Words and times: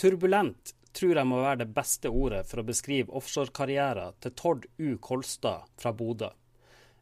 Turbulent 0.00 0.70
tror 0.96 1.18
jeg 1.18 1.28
må 1.28 1.42
være 1.42 1.58
det 1.60 1.72
beste 1.76 2.08
ordet 2.08 2.46
for 2.48 2.62
å 2.62 2.64
beskrive 2.64 3.12
offshorekarrieren 3.18 4.14
til 4.24 4.32
Tord 4.32 4.62
U. 4.80 4.94
Kolstad 4.96 5.66
fra 5.76 5.92
Bodø. 5.92 6.30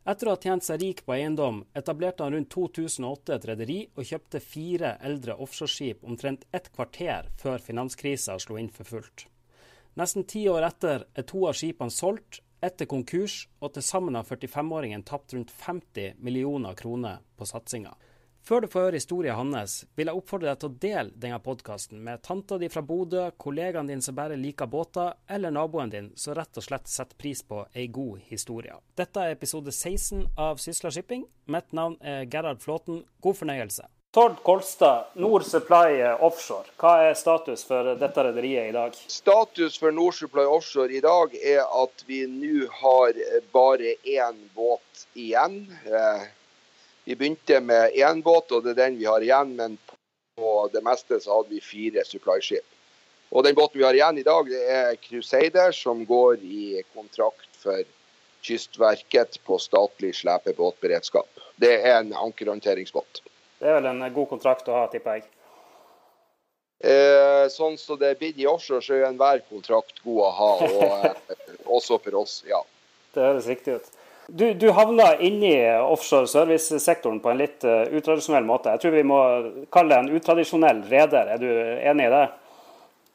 Etter 0.08 0.26
å 0.26 0.34
ha 0.34 0.40
tjent 0.42 0.66
seg 0.66 0.80
rik 0.82 1.04
på 1.06 1.14
eiendom, 1.14 1.60
etablerte 1.78 2.26
han 2.26 2.34
rundt 2.34 2.50
2008 2.50 3.36
et 3.36 3.46
rederi 3.52 3.78
og 3.94 4.08
kjøpte 4.08 4.40
fire 4.42 4.90
eldre 5.06 5.36
offshoreskip 5.38 6.02
omtrent 6.10 6.48
ett 6.50 6.66
kvarter 6.74 7.30
før 7.38 7.62
finanskrisa 7.62 8.34
slo 8.42 8.58
inn 8.58 8.72
for 8.74 8.90
fullt. 8.90 9.28
Nesten 9.94 10.26
ti 10.26 10.48
år 10.50 10.66
etter 10.66 11.06
er 11.14 11.28
to 11.30 11.44
av 11.46 11.54
skipene 11.60 11.94
solgt, 11.94 12.40
etter 12.58 12.90
konkurs, 12.90 13.44
og 13.62 13.76
til 13.76 13.86
sammen 13.86 14.18
har 14.18 14.26
45-åringen 14.26 15.06
tapt 15.06 15.38
rundt 15.38 15.54
50 15.54 16.18
millioner 16.18 16.74
kroner 16.74 17.22
på 17.38 17.46
satsinga. 17.46 17.94
Før 18.48 18.64
du 18.64 18.68
får 18.72 18.86
høre 18.86 18.96
historien 18.96 19.36
hans, 19.36 19.72
vil 19.92 20.08
jeg 20.08 20.16
oppfordre 20.16 20.48
deg 20.48 20.60
til 20.62 20.70
å 20.70 20.76
dele 20.80 21.20
denne 21.20 21.36
podkasten 21.44 21.98
med 22.00 22.22
tanta 22.24 22.56
di 22.56 22.70
fra 22.72 22.80
Bodø, 22.80 23.26
kollegaene 23.36 23.92
dine 23.92 24.04
som 24.06 24.16
bare 24.16 24.38
liker 24.40 24.70
båter, 24.72 25.10
eller 25.28 25.52
naboen 25.52 25.92
din 25.92 26.06
som 26.16 26.32
rett 26.38 26.56
og 26.56 26.64
slett 26.64 26.88
setter 26.88 27.18
pris 27.20 27.42
på 27.44 27.58
ei 27.76 27.90
god 27.92 28.22
historie. 28.30 28.78
Dette 28.96 29.20
er 29.20 29.34
episode 29.34 29.68
16 29.68 30.30
av 30.40 30.62
Sysla 30.64 30.88
Shipping. 30.96 31.26
Mitt 31.52 31.76
navn 31.76 31.98
er 32.00 32.24
Gerhard 32.24 32.64
Flåten. 32.64 33.02
God 33.20 33.36
fornøyelse. 33.36 33.84
Tord 34.16 34.40
Kolstad, 34.40 35.12
Nord 35.20 35.44
Supply 35.44 36.00
Offshore. 36.16 36.72
Hva 36.80 36.94
er 37.10 37.20
status 37.20 37.66
for 37.68 37.92
dette 38.00 38.26
rederiet 38.30 38.70
i 38.70 38.76
dag? 38.78 38.96
Status 39.12 39.76
for 39.76 39.92
Nord 39.92 40.16
Supply 40.16 40.48
Offshore 40.48 40.96
i 40.96 41.04
dag 41.04 41.36
er 41.36 41.68
at 41.82 42.08
vi 42.08 42.24
nå 42.32 42.64
har 42.80 43.12
bare 43.52 43.92
én 44.08 44.40
båt 44.56 45.04
igjen. 45.12 45.66
Vi 47.08 47.16
begynte 47.16 47.60
med 47.60 47.94
én 47.96 48.18
båt, 48.22 48.50
og 48.52 48.66
det 48.66 48.74
er 48.74 48.82
den 48.82 48.98
vi 49.00 49.06
har 49.08 49.24
igjen. 49.24 49.54
Men 49.56 49.78
på 50.36 50.50
det 50.74 50.82
meste 50.84 51.16
så 51.24 51.38
hadde 51.38 51.54
vi 51.54 51.60
fire 51.64 52.02
supplyskip. 52.04 52.66
Og 53.32 53.46
den 53.46 53.56
båten 53.56 53.80
vi 53.80 53.86
har 53.86 53.96
igjen 53.96 54.18
i 54.20 54.24
dag, 54.26 54.50
det 54.52 54.60
er 54.68 54.98
Crusader, 55.00 55.72
som 55.72 56.02
går 56.04 56.44
i 56.44 56.82
kontrakt 56.92 57.48
for 57.62 57.80
Kystverket 58.44 59.40
på 59.48 59.56
statlig 59.56 60.12
slepebåtberedskap. 60.20 61.40
Det 61.56 61.72
er 61.78 61.96
en 62.02 62.12
ankerhåndteringsbåt. 62.12 63.22
Det 63.58 63.72
er 63.72 63.80
vel 63.80 63.88
en 63.88 64.04
god 64.12 64.28
kontrakt 64.34 64.68
å 64.68 64.76
ha, 64.76 64.84
tipper 64.92 65.16
jeg? 65.16 65.24
Eh, 66.92 67.48
sånn 67.48 67.80
som 67.80 67.96
så 67.96 68.00
det 68.02 68.12
er 68.12 68.20
blitt 68.20 68.36
i 68.36 68.46
offshore, 68.52 68.84
så 68.84 68.98
er 68.98 69.08
enhver 69.08 69.40
kontrakt 69.48 70.04
god 70.04 70.26
å 70.28 70.30
ha. 70.42 70.52
Og 70.68 71.08
eh, 71.08 71.56
også 71.64 71.96
for 72.04 72.20
oss, 72.20 72.42
ja. 72.44 72.60
Det 73.16 73.24
høres 73.24 73.48
riktig 73.48 73.80
ut. 73.80 73.90
Du, 74.28 74.54
du 74.54 74.70
havna 74.76 75.14
inni 75.24 75.54
offshore 75.80 76.28
service-sektoren 76.28 77.20
på 77.24 77.30
en 77.32 77.38
litt 77.40 77.64
uh, 77.64 77.86
utradisjonell 77.96 78.44
måte. 78.44 78.74
Jeg 78.74 78.82
tror 78.82 78.92
vi 78.92 79.04
må 79.08 79.20
kalle 79.72 79.94
det 79.94 80.00
en 80.02 80.18
utradisjonell 80.18 80.82
reder. 80.90 81.30
Er 81.32 81.40
du 81.40 81.48
enig 81.48 82.10
i 82.10 82.12
det? 82.12 82.26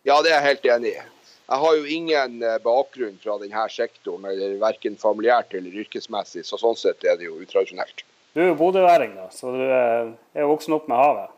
Ja, 0.09 0.15
det 0.25 0.31
er 0.31 0.39
jeg 0.39 0.47
helt 0.47 0.65
enig 0.73 0.95
i. 0.95 1.03
Jeg 1.43 1.59
har 1.61 1.75
jo 1.77 1.83
ingen 1.91 2.39
eh, 2.41 2.55
bakgrunn 2.63 3.19
fra 3.21 3.35
denne 3.37 3.65
sektoren, 3.69 4.25
eller 4.31 4.55
verken 4.61 4.95
familiært 4.97 5.53
eller 5.59 5.75
yrkesmessig, 5.83 6.41
så 6.47 6.57
sånn 6.57 6.79
sett 6.79 7.03
er 7.05 7.19
det 7.19 7.27
jo 7.27 7.35
utradisjonelt. 7.43 8.01
Du 8.33 8.41
er 8.41 8.49
jo 8.49 8.57
bodøværing, 8.57 9.13
da, 9.19 9.27
så 9.29 9.51
du 9.53 9.61
er 9.61 10.13
jo 10.39 10.47
voksen 10.49 10.73
opp 10.79 10.87
med 10.89 10.97
havet? 10.97 11.35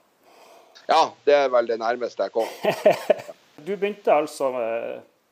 Ja, 0.87 1.01
det 1.27 1.35
er 1.35 1.51
vel 1.51 1.67
det 1.67 1.79
nærmeste 1.81 2.29
jeg 2.29 2.35
kom. 2.37 2.47
du 3.67 3.73
begynte 3.73 4.13
altså 4.13 4.53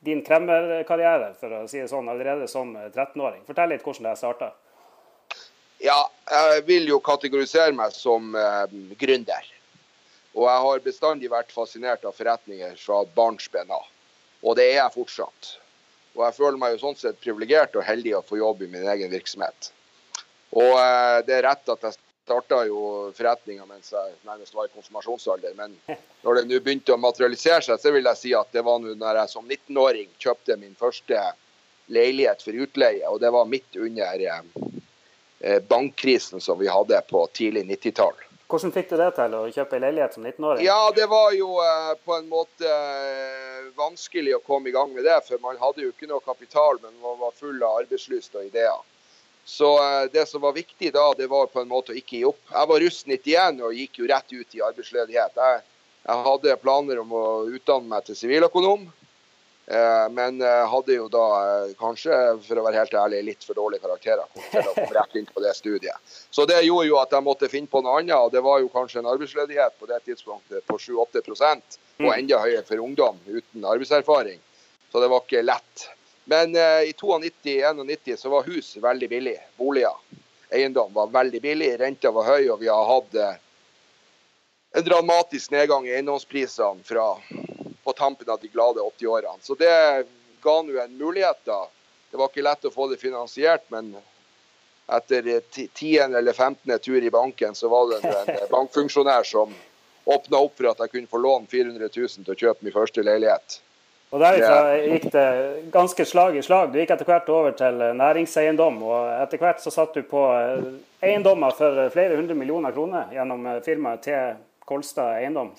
din 0.03 0.21
kremmerkarriere, 0.25 1.33
for 1.39 1.55
å 1.57 1.63
si 1.71 1.79
det 1.79 1.89
sånn, 1.91 2.09
allerede 2.11 2.47
som 2.51 2.75
13-åring. 2.75 3.43
Fortell 3.47 3.71
litt 3.73 3.85
hvordan 3.85 4.09
det 4.09 4.19
starta. 4.19 4.51
Ja, 5.83 5.97
jeg 6.31 6.63
vil 6.67 6.87
jo 6.87 7.01
kategorisere 7.03 7.73
meg 7.75 7.91
som 7.95 8.35
eh, 8.39 8.75
gründer. 8.99 9.49
Og 10.33 10.47
jeg 10.47 10.61
har 10.65 10.85
bestandig 10.85 11.31
vært 11.31 11.51
fascinert 11.53 12.05
av 12.07 12.15
forretninger 12.17 12.77
fra 12.79 13.03
barnsben 13.15 13.71
av. 13.73 13.89
Og 14.43 14.57
det 14.57 14.69
er 14.71 14.79
jeg 14.79 14.95
fortsatt. 14.95 15.51
Og 16.15 16.23
jeg 16.27 16.37
føler 16.37 16.59
meg 16.61 16.75
jo 16.75 16.83
sånn 16.85 16.97
sett 16.99 17.19
privilegert 17.23 17.75
og 17.77 17.85
heldig 17.85 18.15
å 18.17 18.23
få 18.25 18.39
jobb 18.39 18.63
i 18.65 18.69
min 18.71 18.87
egen 18.95 19.11
virksomhet. 19.13 19.71
Og 20.53 20.71
eh, 20.77 21.19
det 21.27 21.39
er 21.39 21.47
rett 21.49 21.73
at 21.73 21.87
jeg 21.89 21.99
starta 22.23 22.63
jo 22.65 23.11
forretninga 23.17 23.65
mens 23.67 23.91
jeg 23.91 24.13
nærmest 24.23 24.55
var 24.55 24.67
i 24.69 24.73
konfirmasjonsalder. 24.73 25.55
Men 25.59 25.75
når 26.23 26.39
det 26.39 26.43
nå 26.47 26.59
begynte 26.63 26.95
å 26.95 27.01
materialisere 27.01 27.61
seg, 27.65 27.81
så 27.81 27.91
vil 27.91 28.07
jeg 28.07 28.21
si 28.21 28.35
at 28.37 28.51
det 28.55 28.63
var 28.63 28.79
nå 28.79 28.95
når 28.99 29.23
jeg 29.23 29.33
som 29.33 29.47
19-åring 29.49 30.11
kjøpte 30.23 30.57
min 30.61 30.77
første 30.79 31.19
leilighet 31.91 32.45
for 32.45 32.55
utleie. 32.65 33.03
Og 33.11 33.19
det 33.19 33.33
var 33.35 33.49
midt 33.49 33.75
under 33.75 34.23
eh, 34.29 35.57
bankkrisen 35.67 36.43
som 36.43 36.61
vi 36.61 36.71
hadde 36.71 37.01
på 37.09 37.25
tidlig 37.35 37.65
90-tall. 37.73 38.23
Hvordan 38.53 38.71
fikk 38.75 38.91
du 38.91 38.97
det 39.01 39.09
til 39.17 39.35
å 39.35 39.43
kjøpe 39.49 39.75
en 39.75 39.83
leilighet 39.87 40.15
som 40.15 40.23
19-åring? 40.23 40.63
Ja, 40.63 40.91
Det 40.95 41.09
var 41.11 41.35
jo 41.35 41.57
eh, 41.59 41.91
på 42.05 42.15
en 42.21 42.31
måte 42.31 42.71
eh, 42.71 43.67
vanskelig 43.75 44.37
å 44.37 44.43
komme 44.47 44.71
i 44.71 44.75
gang 44.75 44.95
med 44.95 45.03
det. 45.09 45.19
For 45.27 45.43
man 45.43 45.59
hadde 45.59 45.83
jo 45.83 45.91
ikke 45.91 46.07
noe 46.07 46.23
kapital, 46.23 46.79
men 46.85 46.95
man 47.03 47.19
var 47.19 47.35
full 47.35 47.59
av 47.59 47.83
arbeidslyst 47.83 48.39
og 48.39 48.47
ideer. 48.47 48.79
Så 49.45 49.69
eh, 49.83 50.09
det 50.11 50.25
som 50.29 50.41
var 50.41 50.55
viktig 50.55 50.93
da, 50.93 51.13
det 51.17 51.27
var 51.27 51.51
på 51.51 51.61
en 51.61 51.71
måte 51.71 51.93
å 51.93 51.99
ikke 51.99 52.17
gi 52.17 52.25
opp. 52.25 52.41
Jeg 52.49 52.69
var 52.71 52.83
russ 52.85 53.03
91 53.05 53.63
og 53.67 53.77
gikk 53.77 53.99
jo 53.99 54.09
rett 54.09 54.33
ut 54.33 54.55
i 54.55 54.63
arbeidsledighet. 54.63 55.39
Jeg, 55.39 55.63
jeg 56.03 56.27
hadde 56.27 56.59
planer 56.61 57.01
om 57.03 57.15
å 57.15 57.23
utdanne 57.51 57.91
meg 57.91 58.05
til 58.07 58.19
siviløkonom. 58.19 58.85
Eh, 59.65 60.05
men 60.11 60.41
hadde 60.43 60.95
jo 60.95 61.05
da 61.11 61.25
eh, 61.41 61.73
kanskje, 61.79 62.15
for 62.43 62.59
å 62.59 62.63
være 62.65 62.81
helt 62.81 62.95
ærlig, 62.99 63.21
litt 63.29 63.45
for 63.47 63.55
dårlige 63.59 63.83
karakterer 63.83 64.27
til 64.51 64.59
å 64.63 64.75
komme 64.75 64.95
rett 64.97 65.19
inn 65.19 65.27
på 65.27 65.43
det 65.43 65.53
studiet. 65.59 66.15
Så 66.31 66.47
det 66.47 66.61
gjorde 66.65 66.87
jo 66.89 66.99
at 66.99 67.15
jeg 67.15 67.27
måtte 67.27 67.51
finne 67.51 67.71
på 67.71 67.83
noe 67.83 67.99
annet. 67.99 68.15
og 68.15 68.31
Det 68.31 68.43
var 68.43 68.63
jo 68.63 68.71
kanskje 68.71 69.03
en 69.03 69.11
arbeidsledighet 69.11 69.75
på 69.79 69.91
det 69.91 69.99
tidspunktet 70.07 70.67
på 70.67 70.79
7-8 70.79 71.23
og 71.23 72.07
mm. 72.07 72.15
enda 72.15 72.39
høyere 72.41 72.63
for 72.67 72.83
ungdom 72.83 73.19
uten 73.27 73.67
arbeidserfaring. 73.67 74.39
Så 74.91 75.03
det 75.03 75.11
var 75.11 75.23
ikke 75.23 75.43
lett. 75.45 75.87
Men 76.25 76.55
eh, 76.55 76.61
i 76.61 76.93
92-91 76.97 78.15
så 78.15 78.29
var 78.29 78.43
hus 78.43 78.77
veldig 78.77 79.09
billig. 79.09 79.37
Boliger, 79.57 79.97
eiendom 80.49 80.93
var 80.93 81.07
veldig 81.07 81.41
billig. 81.41 81.73
Renta 81.79 82.11
var 82.11 82.29
høy, 82.29 82.49
og 82.53 82.61
vi 82.61 82.71
har 82.71 82.85
hatt 82.87 83.15
eh, 83.15 83.41
en 84.73 84.85
dramatisk 84.87 85.51
nedgang 85.51 85.87
i 85.87 85.95
eiendomsprisene 85.97 86.83
fra 86.87 87.09
på 87.83 87.93
tampen 87.93 88.29
av 88.31 88.39
de 88.41 88.47
glade 88.47 88.81
80-årene. 88.81 89.41
Så 89.41 89.55
det 89.59 89.73
ga 90.43 90.55
nå 90.61 90.79
en 90.79 90.97
mulighet. 90.97 91.43
da. 91.45 91.67
Det 92.11 92.17
var 92.17 92.31
ikke 92.31 92.45
lett 92.45 92.65
å 92.65 92.71
få 92.71 92.87
det 92.87 93.01
finansiert, 93.01 93.67
men 93.73 93.91
etter 94.87 95.27
10. 95.51 95.97
eller 95.99 96.33
15. 96.33 96.79
tur 96.79 97.03
i 97.03 97.11
banken, 97.11 97.55
så 97.55 97.67
var 97.67 97.91
det 97.91 97.99
en 98.07 98.49
bankfunksjonær 98.51 99.23
som 99.27 99.53
åpna 100.03 100.39
opp 100.39 100.57
for 100.57 100.71
at 100.71 100.81
jeg 100.83 100.91
kunne 100.95 101.11
få 101.11 101.21
låne 101.23 101.47
400 101.51 101.89
000 101.95 102.25
til 102.25 102.33
å 102.33 102.39
kjøpe 102.39 102.65
min 102.65 102.75
første 102.75 103.03
leilighet. 103.03 103.59
Og 104.13 104.21
Derifra 104.21 104.75
gikk 104.77 105.07
det 105.09 105.27
ganske 105.73 106.05
slag 106.05 106.35
i 106.37 106.41
slag. 106.45 106.69
Du 106.69 106.77
gikk 106.77 106.91
etter 106.93 107.07
hvert 107.07 107.29
over 107.33 107.55
til 107.57 107.79
næringseiendom. 107.97 108.75
og 108.85 109.07
Etter 109.23 109.41
hvert 109.41 109.63
så 109.63 109.73
satt 109.73 109.95
du 109.97 110.03
på 110.05 110.27
eh, 110.37 110.67
eiendommer 111.01 111.55
for 111.57 111.87
flere 111.93 112.19
hundre 112.19 112.37
millioner 112.37 112.75
kroner 112.75 113.09
gjennom 113.15 113.47
eh, 113.49 113.61
firmaet 113.65 114.05
T. 114.05 114.19
Kolstad 114.69 115.17
Eiendom. 115.17 115.49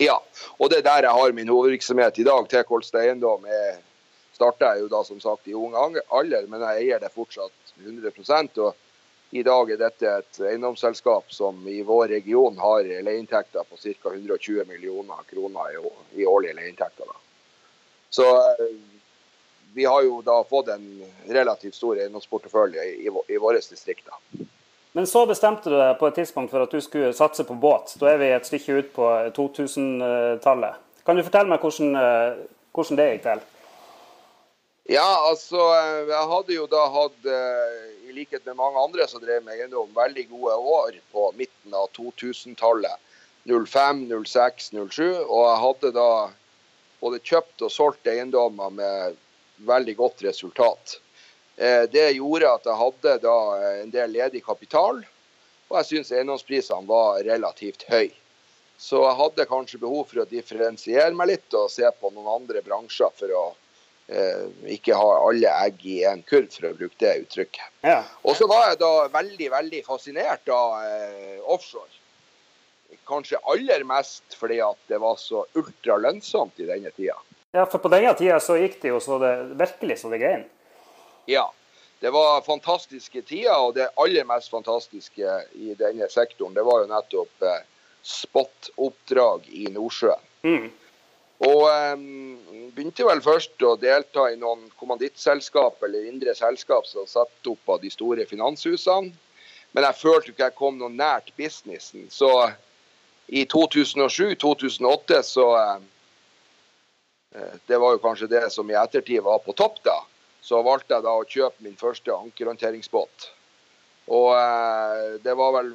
Ja, 0.00 0.18
og 0.58 0.68
det 0.68 0.82
er 0.82 0.86
der 0.90 1.08
jeg 1.08 1.16
har 1.16 1.32
min 1.32 1.48
hovedvirksomhet 1.48 2.20
i 2.20 2.28
dag. 2.28 2.44
T. 2.52 2.60
Kolstad 2.68 3.06
Eiendom 3.06 3.48
starta 4.36 4.74
jeg 4.74 4.84
jo 4.84 4.92
da 4.92 5.02
som 5.08 5.20
sagt 5.24 5.48
i 5.48 5.56
ung 5.56 5.72
alder, 5.72 6.44
men 6.52 6.64
jeg 6.66 6.84
eier 6.84 7.00
det 7.00 7.12
fortsatt 7.14 7.74
100 7.80 8.12
og 8.60 8.74
i 9.32 9.42
dag 9.42 9.70
er 9.72 9.80
dette 9.80 10.08
et 10.12 10.40
eiendomsselskap 10.44 11.32
som 11.32 11.56
i 11.68 11.80
vår 11.88 12.10
region 12.18 12.58
har 12.60 12.84
leieinntekter 12.84 13.64
på 13.64 13.80
ca. 13.80 14.12
120 14.12 14.66
millioner 14.68 15.24
kroner 15.30 15.78
i 16.12 16.26
årlige 16.28 16.58
leieinntekter. 16.58 17.21
Så 18.12 18.36
eh, 18.36 18.72
vi 19.74 19.84
har 19.84 20.02
jo 20.02 20.20
da 20.22 20.42
fått 20.44 20.68
en 20.68 21.04
relativt 21.32 21.74
stor 21.74 21.96
eiendomsportefølje 21.96 22.84
i, 22.84 22.96
i, 23.08 23.12
i 23.32 23.38
våre 23.40 23.60
distrikter. 23.70 24.12
Men 24.92 25.06
så 25.08 25.22
bestemte 25.26 25.72
du 25.72 25.78
deg 25.78 25.96
på 25.96 26.10
et 26.10 26.18
tidspunkt 26.20 26.52
for 26.52 26.66
at 26.66 26.74
du 26.74 26.82
skulle 26.84 27.14
satse 27.16 27.46
på 27.48 27.56
båt. 27.56 27.94
Da 27.96 28.10
er 28.10 28.20
vi 28.20 28.28
et 28.34 28.48
stykke 28.48 28.74
ut 28.76 28.90
på 28.92 29.06
2000-tallet. 29.38 30.82
Kan 31.06 31.16
du 31.16 31.24
fortelle 31.24 31.48
meg 31.48 31.64
hvordan, 31.64 31.96
eh, 31.96 32.42
hvordan, 32.76 33.00
det 33.00 33.08
gikk 33.14 33.24
til? 33.30 33.40
Ja, 34.92 35.08
altså 35.30 35.70
eh, 35.78 36.12
jeg 36.12 36.28
hadde 36.34 36.58
jo 36.58 36.68
da 36.68 36.84
hatt, 36.98 37.32
i 38.04 38.12
likhet 38.12 38.44
med 38.50 38.60
mange 38.60 38.84
andre 38.84 39.08
som 39.08 39.24
drev 39.24 39.40
med 39.46 39.56
eiendom, 39.56 39.88
veldig 39.96 40.26
gode 40.34 40.60
år 40.76 41.00
på 41.16 41.30
midten 41.40 41.80
av 41.80 41.88
2000-tallet. 41.96 43.08
05, 43.48 44.04
06, 44.28 44.70
07. 44.76 45.02
Og 45.24 45.48
jeg 45.48 45.58
hadde 45.64 45.96
da 45.96 46.10
både 47.02 47.20
kjøpt 47.26 47.64
og 47.66 47.72
solgt 47.74 48.08
eiendommer 48.10 48.70
med 48.74 49.16
veldig 49.66 49.94
godt 49.98 50.22
resultat. 50.26 50.98
Eh, 51.56 51.84
det 51.90 52.12
gjorde 52.16 52.50
at 52.50 52.68
jeg 52.68 52.78
hadde 52.78 53.16
da 53.24 53.36
en 53.82 53.92
del 53.92 54.14
ledig 54.16 54.44
kapital, 54.46 55.02
og 55.68 55.78
jeg 55.80 55.88
syns 55.90 56.12
eiendomsprisene 56.14 56.88
var 56.88 57.22
relativt 57.26 57.86
høye. 57.90 58.14
Så 58.82 58.98
jeg 59.04 59.18
hadde 59.18 59.46
kanskje 59.46 59.78
behov 59.82 60.08
for 60.10 60.22
å 60.22 60.30
differensiere 60.30 61.12
meg 61.14 61.34
litt 61.34 61.54
og 61.54 61.70
se 61.70 61.86
på 62.00 62.10
noen 62.10 62.32
andre 62.40 62.64
bransjer 62.66 63.12
for 63.14 63.34
å 63.38 63.42
eh, 64.10 64.48
ikke 64.74 64.96
ha 64.98 65.10
alle 65.28 65.52
egg 65.68 65.84
i 65.86 66.00
en 66.08 66.24
kurv, 66.26 66.48
for 66.50 66.70
å 66.70 66.74
bruke 66.78 66.98
det 66.98 67.12
uttrykket. 67.22 67.68
Ja. 67.86 68.00
Og 68.26 68.34
så 68.38 68.48
var 68.50 68.72
jeg 68.72 68.80
da 68.82 68.92
veldig, 69.12 69.50
veldig 69.54 69.82
fascinert 69.86 70.50
av 70.50 70.80
eh, 70.82 71.38
offshore 71.46 72.01
kanskje 73.08 73.40
aller 73.48 73.84
mest 73.88 74.36
fordi 74.38 74.60
at 74.64 74.78
det 74.90 75.00
var 75.02 75.16
så 75.20 75.44
ultralønnsomt 75.58 76.60
i 76.62 76.68
denne 76.68 76.92
tida. 76.96 77.16
Ja, 77.52 77.66
for 77.66 77.82
på 77.84 77.90
denne 77.92 78.14
tida 78.16 78.38
så 78.40 78.56
gikk 78.60 78.78
det 78.82 78.94
jo 78.94 79.00
så 79.02 79.18
det 79.20 79.32
virkelig 79.60 79.98
så 80.00 80.12
det 80.12 80.22
grein. 80.22 80.46
Ja. 81.30 81.50
Det 82.02 82.10
var 82.10 82.40
fantastiske 82.42 83.20
tider, 83.22 83.54
og 83.62 83.76
det 83.76 83.92
aller 83.94 84.24
mest 84.26 84.50
fantastiske 84.50 85.34
i 85.54 85.76
denne 85.78 86.08
sektoren, 86.10 86.54
det 86.56 86.64
var 86.66 86.80
jo 86.82 86.88
nettopp 86.90 87.44
eh, 87.46 87.60
spot-oppdrag 88.02 89.46
i 89.46 89.68
Nordsjøen. 89.70 90.24
Mm. 90.42 90.64
Og 91.46 91.62
um, 91.70 92.02
begynte 92.74 93.06
vel 93.06 93.22
først 93.22 93.62
å 93.66 93.76
delta 93.78 94.28
i 94.30 94.38
noen 94.38 94.68
kommandittselskap 94.78 95.82
eller 95.86 96.08
indre 96.10 96.34
selskap 96.38 96.86
som 96.90 97.06
satt 97.06 97.50
opp 97.50 97.72
av 97.74 97.80
de 97.82 97.90
store 97.90 98.26
finanshusene. 98.30 99.14
Men 99.72 99.86
jeg 99.88 99.98
følte 100.02 100.30
ikke 100.32 100.50
jeg 100.50 100.58
kom 100.58 100.78
noe 100.78 100.92
nært 100.92 101.32
businessen. 101.38 102.06
Så 102.12 102.28
i 103.26 103.44
2007-2008 103.48 105.22
så 105.26 105.46
um, 105.56 105.84
Det 107.66 107.78
var 107.80 107.94
jo 107.94 108.00
kanskje 108.02 108.28
det 108.28 108.46
som 108.52 108.70
i 108.70 108.76
ettertid 108.76 109.22
var 109.24 109.38
på 109.44 109.54
topp, 109.56 109.78
da 109.86 110.02
så 110.42 110.58
valgte 110.66 110.96
jeg 110.96 111.06
da 111.06 111.14
å 111.14 111.28
kjøpe 111.28 111.64
min 111.64 111.78
første 111.78 112.14
ankerhåndteringsbåt. 112.14 113.28
Og 114.12 114.32
eh, 114.34 115.20
det 115.22 115.36
var 115.38 115.54
vel 115.54 115.70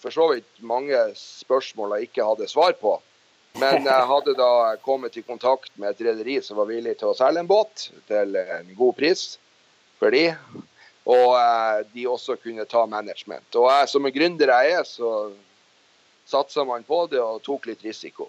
for 0.00 0.14
så 0.14 0.28
vidt 0.30 0.62
mange 0.62 0.98
spørsmål 1.18 1.96
jeg 1.96 2.08
ikke 2.08 2.28
hadde 2.28 2.48
svar 2.50 2.76
på. 2.78 2.94
Men 3.58 3.82
jeg 3.90 4.10
hadde 4.12 4.36
da 4.38 4.76
kommet 4.84 5.18
i 5.18 5.26
kontakt 5.26 5.72
med 5.74 5.92
et 5.94 6.06
rederi 6.06 6.38
som 6.44 6.60
var 6.60 6.70
villig 6.70 6.94
til 7.00 7.10
å 7.10 7.18
selge 7.18 7.42
en 7.42 7.50
båt 7.50 7.88
til 8.06 8.38
en 8.38 8.70
god 8.78 8.96
pris 9.00 9.26
for 9.98 10.14
de. 10.14 10.28
Og 11.10 11.34
eh, 11.40 11.82
de 11.90 12.06
også 12.10 12.38
kunne 12.38 12.68
ta 12.70 12.86
management. 12.86 13.48
Og 13.58 13.66
jeg, 13.72 13.90
som 13.90 14.06
en 14.06 14.14
gründer 14.14 14.54
jeg 14.54 14.78
er, 14.78 14.86
så 14.86 15.10
satsa 16.26 16.64
man 16.64 16.84
på 16.86 17.04
det 17.10 17.22
og 17.22 17.42
tok 17.46 17.70
litt 17.70 17.84
risiko. 17.86 18.28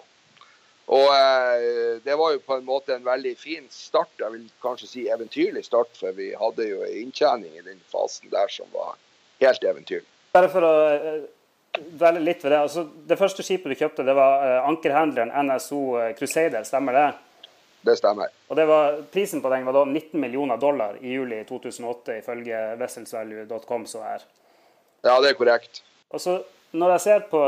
Og 0.88 1.08
eh, 1.12 1.98
det 2.04 2.14
var 2.16 2.32
jo 2.32 2.44
på 2.44 2.56
en 2.56 2.64
måte 2.64 2.94
en 2.96 3.04
veldig 3.04 3.34
fin 3.36 3.66
start, 3.72 4.14
jeg 4.16 4.32
vil 4.32 4.46
kanskje 4.64 4.88
si 4.88 5.08
eventyrlig 5.12 5.66
start, 5.66 5.92
for 6.00 6.16
vi 6.16 6.30
hadde 6.38 6.68
jo 6.70 6.80
en 6.86 6.94
inntjening 7.02 7.58
i 7.58 7.66
den 7.66 7.82
fasen 7.92 8.30
der 8.32 8.48
som 8.52 8.70
var 8.72 8.96
helt 9.42 9.66
eventyrlig. 9.68 10.08
Bare 10.32 10.48
for 10.52 10.64
å 10.64 10.72
eh, 10.94 11.18
dvele 11.78 12.24
litt 12.24 12.44
ved 12.44 12.54
det. 12.54 12.62
altså 12.64 12.86
Det 13.08 13.18
første 13.20 13.44
skipet 13.44 13.72
du 13.72 13.78
kjøpte, 13.78 14.06
det 14.06 14.16
var 14.16 14.44
eh, 14.46 14.68
ankerhandleren 14.70 15.32
NSO 15.48 15.82
eh, 16.00 16.12
Crusader, 16.16 16.64
stemmer 16.64 16.96
det? 16.96 17.08
Det 17.88 17.94
stemmer. 18.00 18.32
Og 18.48 18.56
det 18.58 18.66
var, 18.68 18.96
Prisen 19.12 19.42
på 19.44 19.52
den 19.52 19.68
var 19.68 19.76
da 19.76 19.84
19 19.86 20.16
millioner 20.20 20.56
dollar 20.60 20.96
i 21.00 21.12
juli 21.14 21.44
2008, 21.48 22.18
ifølge 22.22 22.62
her. 24.02 24.24
Ja, 25.04 25.20
det 25.20 25.30
er 25.30 25.38
korrekt. 25.38 25.82
Og 26.10 26.20
så 26.20 26.40
når 26.70 26.90
jeg 26.94 27.00
ser 27.00 27.20
på, 27.30 27.40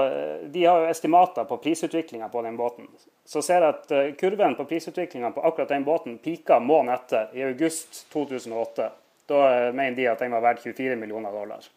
De 0.52 0.64
har 0.64 0.81
jo 0.81 0.90
estimater 0.90 1.44
på 1.44 1.58
prisutviklinga 1.61 2.28
på 2.32 2.43
den 2.43 2.56
båten 2.56 2.88
så 3.31 3.43
ser 3.46 3.62
jeg 3.62 3.70
at 3.70 3.93
eh, 3.94 4.08
kurven 4.19 4.56
på 4.58 4.64
prisutviklinga 4.67 5.31
på 5.31 5.43
akkurat 5.46 5.70
den 5.70 5.84
båten 5.87 6.17
pika 6.19 6.58
måneden 6.58 6.96
etter, 6.96 7.28
i 7.38 7.44
august 7.46 8.02
2008. 8.11 8.88
Da 9.31 9.43
eh, 9.52 9.67
mener 9.70 9.94
de 9.99 10.08
at 10.11 10.25
den 10.25 10.34
var 10.34 10.43
verdt 10.43 10.64
24 10.67 10.96
millioner 10.99 11.31
dollar. 11.31 11.69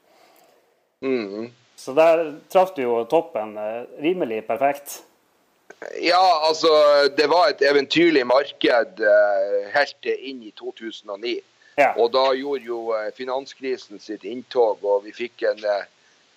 Mm. 1.06 1.52
Så 1.78 1.94
der 1.94 2.24
traff 2.50 2.74
du 2.74 2.82
jo 2.82 3.04
toppen 3.06 3.54
eh, 3.62 3.84
rimelig 4.02 4.42
perfekt. 4.48 5.04
Ja, 6.02 6.24
altså 6.48 6.72
det 7.14 7.28
var 7.30 7.52
et 7.52 7.62
eventyrlig 7.62 8.24
marked 8.26 9.02
helt 9.74 10.08
inn 10.16 10.40
i 10.48 10.54
2009. 10.58 11.34
Ja. 11.76 11.90
Og 12.00 12.14
da 12.14 12.30
gjorde 12.38 12.64
jo 12.66 12.80
finanskrisen 13.18 14.00
sitt 14.00 14.24
inntog, 14.24 14.80
og 14.82 15.04
vi 15.04 15.12
fikk 15.14 15.44
en 15.50 15.60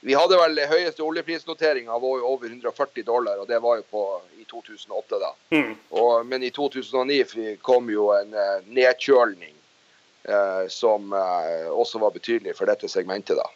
vi 0.00 0.14
hadde 0.14 0.38
vel 0.38 0.60
høyeste 0.70 1.02
oljeprisnoteringa 1.02 1.98
var 1.98 2.18
jo 2.20 2.32
over 2.34 2.50
140 2.50 3.04
dollar, 3.06 3.40
og 3.40 3.48
det 3.48 3.58
var 3.62 3.80
jo 3.80 3.86
på 3.90 4.02
i 4.38 4.44
2008. 4.44 5.20
da. 5.22 5.30
Mm. 5.56 5.74
Og, 5.90 6.26
men 6.26 6.42
i 6.46 6.50
2009 6.54 7.56
kom 7.64 7.90
jo 7.90 8.10
en 8.14 8.34
uh, 8.36 8.58
nedkjølning 8.66 9.54
uh, 10.28 10.66
som 10.68 11.12
uh, 11.12 11.70
også 11.72 12.02
var 12.02 12.14
betydelig 12.14 12.54
for 12.58 12.70
dette 12.70 12.90
segmentet. 12.92 13.40
da. 13.40 13.48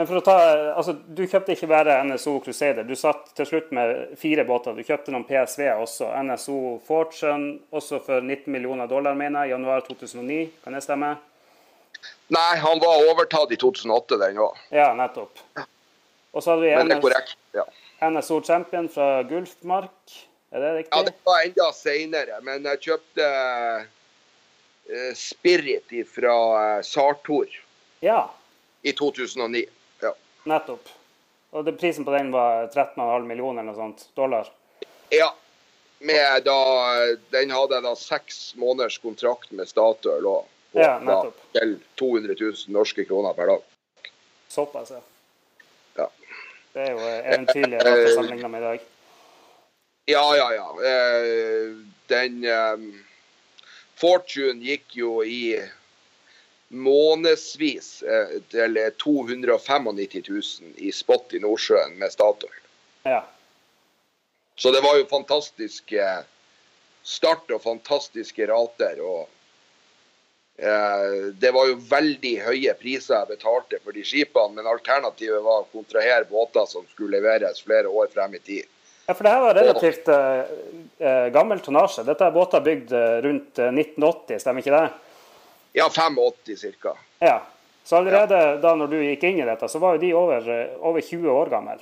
Men 0.00 0.06
for 0.08 0.16
å 0.16 0.24
ta, 0.24 0.36
altså 0.80 0.94
Du 1.12 1.26
kjøpte 1.28 1.52
ikke 1.52 1.68
bare 1.68 1.98
NSO 2.08 2.38
Crusader, 2.40 2.86
du 2.88 2.94
satt 2.96 3.34
til 3.36 3.48
slutt 3.48 3.72
med 3.76 4.14
fire 4.20 4.46
båter. 4.48 4.72
Du 4.72 4.86
kjøpte 4.86 5.12
noen 5.12 5.26
PSV 5.28 5.66
også. 5.74 6.08
NSO 6.24 6.78
Fortune 6.86 7.58
også 7.68 8.00
for 8.06 8.24
19 8.24 8.48
millioner 8.54 8.88
dollar, 8.88 9.18
mener 9.18 9.44
jeg, 9.44 9.50
i 9.50 9.54
januar 9.58 9.84
2009. 9.84 10.38
Kan 10.64 10.76
det 10.76 10.84
stemme? 10.86 11.18
Nei, 12.30 12.56
han 12.62 12.78
var 12.78 13.04
overtatt 13.10 13.52
i 13.52 13.58
2008, 13.58 14.18
den 14.20 14.38
òg. 14.38 14.58
Ja, 14.70 14.92
nettopp. 14.94 15.40
Og 16.30 16.44
så 16.44 16.52
hadde 16.52 16.62
vi 16.62 16.74
NS, 16.78 17.00
korrekt, 17.02 17.38
ja. 17.56 17.64
NSO 18.06 18.38
Champion 18.46 18.86
fra 18.92 19.22
Gulfmark. 19.26 20.14
Er 20.50 20.62
det 20.62 20.70
riktig? 20.76 20.94
Ja, 20.94 21.02
det 21.08 21.14
var 21.26 21.42
enda 21.46 21.66
seinere. 21.74 22.38
Men 22.46 22.68
jeg 22.70 22.82
kjøpte 22.86 23.26
uh, 23.80 25.10
Spirit 25.18 25.92
fra 26.14 26.36
uh, 26.54 26.84
Sartor 26.86 27.50
ja. 28.06 28.22
i 28.82 28.94
2009. 28.94 29.66
Ja. 30.02 30.14
Nettopp. 30.50 30.94
Og 31.50 31.66
det, 31.66 31.74
prisen 31.82 32.06
på 32.06 32.14
den 32.14 32.30
var 32.34 32.70
13,5 32.70 33.26
millioner 33.26 33.62
eller 33.62 33.72
noe 33.72 33.78
sånt 33.78 34.06
dollar? 34.18 34.50
Ja. 35.10 35.32
Med 35.98 36.46
da, 36.46 36.60
den 37.34 37.50
hadde 37.52 37.82
da 37.84 37.92
seks 37.98 38.54
måneders 38.56 38.96
kontrakt 39.02 39.50
med 39.52 39.68
Statoil 39.68 40.30
òg. 40.30 40.46
Ja, 40.72 40.98
nettopp. 40.98 41.38
Til 41.52 41.78
200 41.98 42.36
000 42.40 42.74
norske 42.74 43.04
kroner 43.04 43.34
per 43.34 43.50
dag. 43.50 43.62
Såpass, 44.48 44.90
ja. 44.90 45.00
ja. 45.96 46.06
Det 46.72 46.84
er 46.84 46.92
jo 46.94 47.08
eventyrlig 47.08 47.80
rart 47.82 48.12
sammenligne 48.14 48.50
med 48.52 48.62
i 48.62 48.68
dag. 48.68 48.86
Ja, 50.10 50.24
ja, 50.36 50.46
ja. 50.54 50.68
Eh, 50.90 51.74
den 52.10 52.44
um, 52.46 52.86
Fortune 53.98 54.62
gikk 54.62 54.96
jo 54.98 55.20
i 55.26 55.58
månedsvis 56.70 57.90
eh, 58.06 58.38
til 58.50 58.78
295 59.02 59.90
000 59.90 60.78
i 60.78 60.92
spot 60.94 61.34
i 61.34 61.42
Nordsjøen 61.42 61.98
med 61.98 62.14
Statoil. 62.14 62.62
Ja. 63.02 63.24
Så 64.54 64.70
det 64.70 64.84
var 64.86 64.98
jo 64.98 65.10
fantastisk 65.10 65.94
start 67.02 67.50
og 67.50 67.62
fantastiske 67.64 68.46
rater. 68.46 69.00
og 69.02 69.28
Eh, 69.30 69.39
det 70.60 71.50
var 71.56 71.70
jo 71.70 71.76
veldig 71.88 72.32
høye 72.44 72.74
priser 72.76 73.14
jeg 73.14 73.30
betalte 73.30 73.78
for 73.80 73.96
de 73.96 74.02
skipene, 74.04 74.58
men 74.58 74.66
alternativet 74.68 75.40
var 75.40 75.62
å 75.62 75.68
kontrahere 75.72 76.26
båter 76.28 76.66
som 76.68 76.84
skulle 76.90 77.16
leveres 77.16 77.62
flere 77.64 77.88
år 77.88 78.10
frem 78.12 78.34
i 78.36 78.40
tid. 78.44 78.68
Ja, 79.06 79.14
for 79.14 79.24
det 79.24 79.32
her 79.32 79.40
var 79.40 79.56
relativt 79.56 80.10
uh, 80.12 81.30
gammel 81.32 81.62
tonnasje. 81.64 82.04
Dette 82.04 82.28
er 82.28 82.34
båter 82.34 82.60
bygd 82.66 82.92
rundt 83.24 83.62
1980, 83.62 84.42
stemmer 84.44 84.60
ikke 84.60 84.76
det? 84.76 84.84
Ja, 85.80 85.88
85 85.88 86.76
ca. 86.82 86.94
Ja. 87.24 87.40
Så 87.84 87.96
allerede 87.96 88.34
ja. 88.34 88.56
da 88.56 88.74
når 88.78 88.86
du 88.92 88.98
gikk 89.02 89.24
inn 89.26 89.40
i 89.40 89.46
dette, 89.46 89.68
så 89.68 89.80
var 89.82 89.96
jo 89.96 90.02
de 90.04 90.12
over, 90.14 90.46
over 90.78 91.00
20 91.00 91.30
år 91.32 91.50
gamle. 91.50 91.78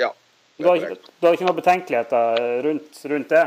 Ja. 0.00 0.12
Du 0.56 0.66
har, 0.66 0.80
du 0.80 1.26
har 1.26 1.36
ikke 1.36 1.46
noen 1.46 1.58
betenkeligheter 1.60 2.62
rundt, 2.64 3.00
rundt 3.12 3.34
det? 3.34 3.44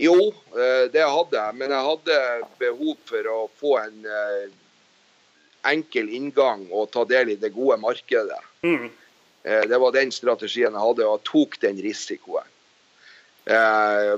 Jo, 0.00 0.14
eh, 0.54 0.86
det 0.92 1.02
hadde 1.02 1.40
jeg. 1.40 1.54
Men 1.58 1.72
jeg 1.74 1.86
hadde 1.88 2.18
behov 2.60 2.94
for 3.08 3.30
å 3.32 3.38
få 3.58 3.72
en 3.80 4.04
eh, 4.06 4.44
enkel 5.66 6.12
inngang 6.14 6.68
og 6.70 6.92
ta 6.94 7.02
del 7.08 7.32
i 7.34 7.40
det 7.40 7.50
gode 7.56 7.80
markedet. 7.82 8.38
Mm. 8.62 8.92
Eh, 9.42 9.64
det 9.66 9.80
var 9.82 9.96
den 9.96 10.14
strategien 10.14 10.70
jeg 10.70 10.84
hadde, 10.84 11.08
og 11.08 11.18
jeg 11.18 11.26
tok 11.32 11.58
den 11.66 11.82
risikoen. 11.82 12.54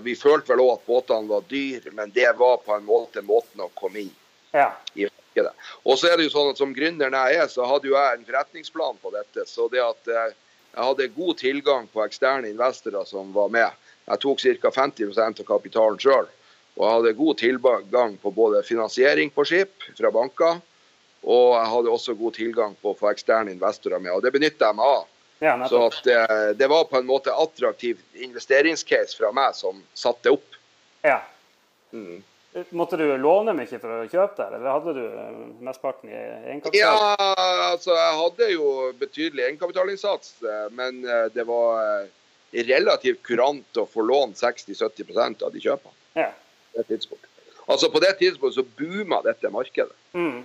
Vi 0.02 0.16
følte 0.18 0.50
vel 0.50 0.60
òg 0.64 0.72
at 0.72 0.88
båtene 0.88 1.30
var 1.30 1.44
dyre, 1.46 1.92
men 1.94 2.10
det 2.10 2.32
var 2.34 2.56
på 2.64 2.72
en 2.74 2.82
måte 2.82 3.22
måten 3.22 3.60
å 3.62 3.68
komme 3.78 4.00
inn 4.00 4.08
ja. 4.50 4.72
i 4.98 5.04
markedet. 5.06 5.52
Og 5.86 6.00
så 6.00 6.08
er 6.08 6.16
det 6.18 6.24
jo 6.26 6.32
sånn 6.32 6.50
at 6.50 6.58
Som 6.58 6.72
gründer 6.74 7.14
jeg 7.14 7.36
er, 7.38 7.46
så 7.46 7.68
hadde 7.70 7.86
jo 7.86 7.94
jeg 7.94 8.16
en 8.16 8.26
forretningsplan 8.26 8.98
på 8.98 9.12
dette. 9.14 9.44
Så 9.46 9.68
det 9.70 9.84
at 9.84 10.10
jeg 10.10 10.34
hadde 10.74 11.06
god 11.14 11.38
tilgang 11.38 11.86
på 11.94 12.02
eksterne 12.02 12.50
investorer 12.50 13.06
som 13.06 13.30
var 13.36 13.54
med, 13.54 13.70
jeg 14.10 14.22
tok 14.24 14.42
ca. 14.42 14.72
50% 14.74 15.42
av 15.42 15.48
kapitalen 15.48 16.00
sjøl. 16.02 16.28
Og 16.78 16.82
jeg 16.86 16.96
hadde 16.96 17.16
god 17.18 17.38
tilgang 17.38 18.16
på 18.22 18.32
både 18.34 18.62
finansiering 18.66 19.30
på 19.34 19.44
skip 19.46 19.88
fra 19.98 20.10
banker, 20.14 20.60
og 21.20 21.48
jeg 21.58 21.70
hadde 21.74 21.92
også 21.92 22.16
god 22.16 22.36
tilgang 22.38 22.76
på 22.80 22.92
å 22.92 22.96
få 22.96 23.10
eksterne 23.10 23.52
investorer 23.52 24.00
med. 24.00 24.14
Og 24.14 24.22
det 24.24 24.32
benytta 24.34 24.70
jeg 24.70 24.78
meg 24.78 24.94
av. 25.00 25.08
Ja, 25.40 25.54
så 25.68 25.86
at, 25.86 26.06
eh, 26.06 26.50
det 26.56 26.68
var 26.68 26.84
på 26.84 26.98
en 26.98 27.06
måte 27.08 27.32
attraktiv 27.32 28.00
investeringscase 28.12 29.16
fra 29.16 29.30
meg 29.32 29.54
som 29.56 29.78
satte 29.96 30.32
opp. 30.36 30.58
Ja. 31.02 31.22
Mm. 31.92 32.22
Måtte 32.76 32.98
du 33.00 33.06
låne 33.16 33.54
mye 33.56 33.78
for 33.80 34.02
å 34.02 34.08
kjøpe 34.10 34.36
der, 34.36 34.56
eller 34.58 34.74
hadde 34.74 34.94
du 34.98 35.04
eh, 35.06 35.40
mesteparten 35.64 36.12
i 36.12 36.16
egenkapital? 36.16 36.76
Ja, 36.76 37.36
altså 37.70 37.96
jeg 37.96 38.18
hadde 38.20 38.50
jo 38.52 38.70
betydelig 39.00 39.46
egenkapitalinnsats, 39.46 40.34
eh, 40.44 40.66
men 40.76 41.00
det 41.32 41.46
var 41.48 42.08
relativt 42.52 43.22
kurant 43.22 43.78
å 43.78 43.86
få 43.86 44.04
lånt 44.06 44.38
60-70% 44.40 45.44
av 45.46 45.52
de 45.54 45.62
kjøpene. 45.62 45.94
Ja. 46.18 46.30
Det 46.74 46.86
tidspunktet. 46.88 47.28
Altså 47.70 47.90
På 47.90 48.00
det 48.02 48.12
tidspunktet 48.18 48.58
så 48.58 48.66
booma 48.78 49.20
dette 49.22 49.50
markedet. 49.50 49.94
Mm. 50.12 50.42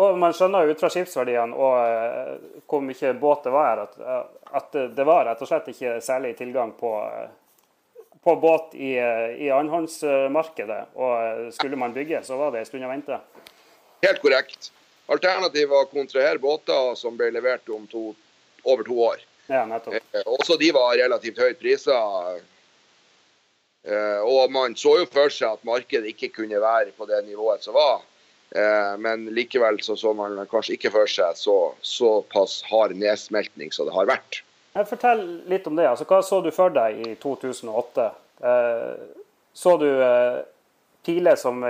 Og 0.00 0.18
Man 0.18 0.34
skjønner 0.34 0.64
jo 0.64 0.74
ut 0.74 0.80
fra 0.80 0.90
skipsverdiene 0.90 1.54
og 1.54 1.74
uh, 1.78 2.60
hvor 2.66 2.82
mye 2.82 3.12
båt 3.20 3.44
det 3.46 3.52
var 3.54 3.84
at, 3.84 3.98
at, 4.50 4.78
det 4.96 5.06
var 5.06 5.28
rett 5.28 5.42
og 5.44 5.50
slett 5.50 5.68
ikke 5.70 5.98
særlig 6.02 6.32
tilgang 6.38 6.72
på, 6.78 6.90
på 8.24 8.36
båt 8.42 8.74
i, 8.74 8.96
i 8.96 9.50
annenhåndsmarkedet. 9.54 10.80
Og 10.98 11.52
skulle 11.54 11.78
man 11.78 11.94
bygge, 11.94 12.24
så 12.26 12.40
var 12.40 12.50
det 12.54 12.64
en 12.64 12.70
stund 12.72 12.88
å 12.88 12.90
vente. 12.90 13.20
Helt 14.04 14.24
korrekt. 14.24 14.72
Alternativet 15.06 15.70
var 15.70 15.84
å 15.84 15.92
kontrahere 15.92 16.40
båter 16.40 16.96
som 16.98 17.16
ble 17.16 17.28
levert 17.36 17.68
om 17.70 17.86
to, 17.86 18.08
over 18.64 18.88
to 18.88 18.98
år. 19.04 19.22
Ja, 19.46 19.64
nettopp. 19.68 19.94
Eh, 19.94 20.22
også 20.24 20.56
de 20.60 20.70
var 20.72 20.96
relativt 20.96 21.38
høyt 21.40 21.60
priser. 21.60 22.40
Eh, 23.84 24.20
og 24.24 24.52
man 24.52 24.76
så 24.78 24.96
jo 25.02 25.08
for 25.10 25.32
seg 25.32 25.58
at 25.58 25.66
markedet 25.68 26.14
ikke 26.14 26.32
kunne 26.40 26.60
være 26.62 26.94
på 26.96 27.08
det 27.10 27.20
nivået 27.26 27.64
som 27.66 27.76
var. 27.76 28.00
Eh, 28.54 28.94
men 29.04 29.28
likevel 29.36 29.82
så, 29.84 29.98
så 30.00 30.14
man 30.16 30.40
kanskje 30.50 30.78
ikke 30.78 30.94
for 30.94 31.10
seg 31.10 31.36
så, 31.36 31.58
såpass 31.84 32.62
hard 32.70 32.96
nedsmeltning 32.96 33.74
som 33.74 33.90
det 33.90 33.96
har 33.96 34.08
vært. 34.08 34.40
Fortell 34.88 35.22
litt 35.50 35.68
om 35.70 35.76
det. 35.78 35.86
Altså, 35.86 36.06
hva 36.08 36.22
så 36.24 36.40
du 36.42 36.50
for 36.54 36.72
deg 36.74 37.04
i 37.04 37.12
2008? 37.22 38.08
Så 39.54 39.74
du 39.78 39.86
piler 41.06 41.38
som 41.38 41.62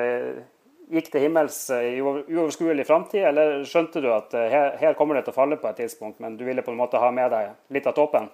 gikk 0.92 1.10
til 1.12 1.24
himmels 1.26 1.58
i 1.74 1.98
uoverskuelig 2.02 2.86
framtid, 2.88 3.24
eller 3.30 3.62
skjønte 3.68 4.02
du 4.04 4.10
at 4.12 4.34
her, 4.34 4.74
her, 4.80 4.96
kommer 4.98 5.18
det 5.18 5.26
til 5.26 5.34
å 5.34 5.38
falle 5.38 5.60
på 5.60 5.70
et 5.70 5.80
tidspunkt, 5.84 6.20
men 6.20 6.36
du 6.38 6.44
ville 6.46 6.64
på 6.64 6.74
en 6.74 6.80
måte 6.80 7.00
ha 7.00 7.10
med 7.14 7.32
deg 7.32 7.54
litt 7.76 7.86
av 7.88 7.96
toppen? 7.96 8.28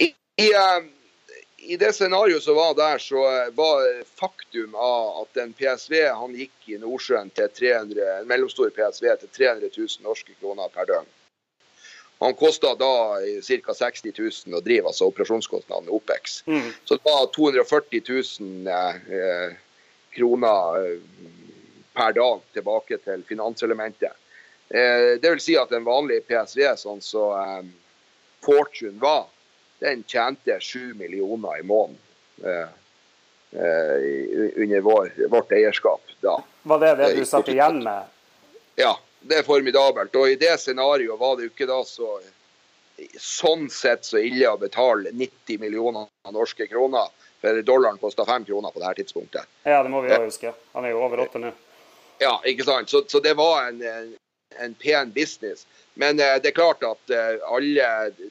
I, 0.00 0.10
i 0.42 0.48
i 1.60 1.76
det 1.76 1.92
scenarioet 1.92 2.42
som 2.42 2.56
var 2.56 2.74
der, 2.74 2.98
så 2.98 3.20
var 3.54 4.04
faktum 4.16 4.74
av 4.74 5.22
at 5.22 5.40
en 5.42 5.52
PSV 5.52 5.94
han 6.08 6.34
gikk 6.34 6.70
i 6.72 6.78
Nordsjøen 6.80 7.30
til 7.36 7.50
300, 7.58 8.06
en 8.20 8.28
mellomstor 8.28 8.72
PSV 8.74 9.06
til 9.20 9.32
300 9.36 9.68
000 9.76 10.06
norske 10.06 10.36
kroner 10.40 10.72
per 10.72 10.88
døgn. 10.88 11.10
Han 12.20 12.36
kosta 12.36 12.74
da 12.76 12.92
ca. 13.44 13.74
60 13.76 14.12
000 14.16 14.56
å 14.56 14.62
drive, 14.64 14.88
altså 14.88 15.08
operasjonskostnadene 15.08 15.92
OPEX. 15.96 16.42
Mm. 16.48 16.72
Så 16.84 16.98
det 16.98 17.04
var 17.06 17.30
240 17.36 18.02
000 18.08 18.68
eh, 18.68 19.54
kroner 20.10 20.92
eh, 20.92 20.98
per 21.92 22.12
dag 22.12 22.40
tilbake 22.52 22.98
til 23.04 23.22
finanselementet. 23.28 24.12
Eh, 24.68 25.20
det 25.22 25.30
vil 25.30 25.42
si 25.42 25.56
at 25.58 25.72
en 25.72 25.86
vanlig 25.86 26.22
PSV, 26.28 26.62
sånn 26.78 27.02
som 27.04 27.34
eh, 27.38 27.70
Fortune 28.44 28.98
var, 29.02 29.28
den 29.80 30.04
tjente 30.08 30.58
7 30.60 30.94
millioner 30.94 31.60
i 31.60 31.64
måneden 31.64 32.06
under 33.50 34.80
vår, 34.84 35.08
vårt 35.32 35.52
eierskap 35.52 36.12
da. 36.20 36.36
Var 36.62 36.80
det 36.80 36.90
det 37.00 37.08
du 37.16 37.24
satt 37.28 37.48
igjen 37.48 37.80
med? 37.84 38.12
Ja, 38.76 38.92
det 39.20 39.40
er 39.40 39.46
formidabelt. 39.48 40.14
Og 40.16 40.30
i 40.30 40.36
det 40.40 40.52
scenarioet 40.60 41.20
var 41.20 41.36
det 41.36 41.48
jo 41.48 41.52
ikke 41.52 41.68
da 41.68 41.80
så 41.88 42.12
sånn 43.16 43.68
sett 43.72 44.04
så 44.04 44.20
ille 44.20 44.48
å 44.52 44.60
betale 44.60 45.12
90 45.12 45.60
millioner 45.60 46.08
norske 46.32 46.68
kroner. 46.68 47.08
For 47.40 47.62
dollaren 47.64 47.98
kosta 48.00 48.26
fem 48.28 48.44
kroner 48.44 48.72
på 48.74 48.82
det 48.82 48.90
her 48.90 48.98
tidspunktet. 49.00 49.48
Ja, 49.64 49.82
det 49.82 49.92
må 49.92 50.02
vi 50.04 50.12
jo 50.12 50.22
huske. 50.26 50.52
Han 50.74 50.84
er 50.84 50.92
jo 50.92 51.04
over 51.06 51.24
åtte 51.24 51.40
nå. 51.40 51.52
Ja, 52.20 52.34
ikke 52.44 52.66
sant. 52.68 52.92
Så, 52.92 53.02
så 53.08 53.20
det 53.24 53.32
var 53.38 53.70
en, 53.70 53.80
en 54.60 54.74
pen 54.76 55.12
business. 55.16 55.66
Men 56.00 56.20
eh, 56.20 56.36
det 56.42 56.52
er 56.52 56.56
klart 56.56 56.84
at 56.86 57.12
eh, 57.12 57.40
alle 57.50 57.88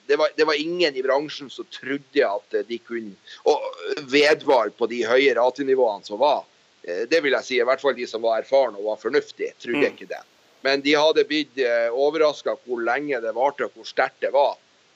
det 0.08 0.18
var, 0.18 0.32
det 0.36 0.46
var, 0.48 0.58
ingen 0.58 0.96
i 0.96 1.04
bransjen 1.04 1.52
som 1.54 1.68
trodde 1.74 2.26
at 2.26 2.56
eh, 2.56 2.66
de 2.68 2.80
kunne 2.82 3.14
og 3.50 3.66
vedvare 4.10 4.72
på 4.78 4.88
de 4.90 5.04
høye 5.08 5.36
ratenivåene 5.38 6.08
som 6.08 6.22
var. 6.22 6.46
Det 6.82 7.20
vil 7.22 7.36
jeg 7.36 7.46
si, 7.46 7.58
i 7.60 7.66
hvert 7.68 7.82
fall 7.84 7.94
de 7.94 8.06
som 8.08 8.24
var 8.24 8.40
erfarne 8.40 8.80
og 8.80 8.88
var 8.88 9.02
fornuftige, 9.02 9.52
trodde 9.60 9.84
mm. 9.84 9.90
ikke 9.92 10.08
det. 10.10 10.22
Men 10.66 10.82
de 10.82 10.96
hadde 10.96 11.26
blitt 11.28 11.60
overraska 11.92 12.56
hvor 12.64 12.80
lenge 12.82 13.20
det 13.22 13.34
varte 13.36 13.68
og 13.68 13.76
hvor 13.76 13.86
sterkt 13.86 14.24
det 14.24 14.32
var. 14.34 14.56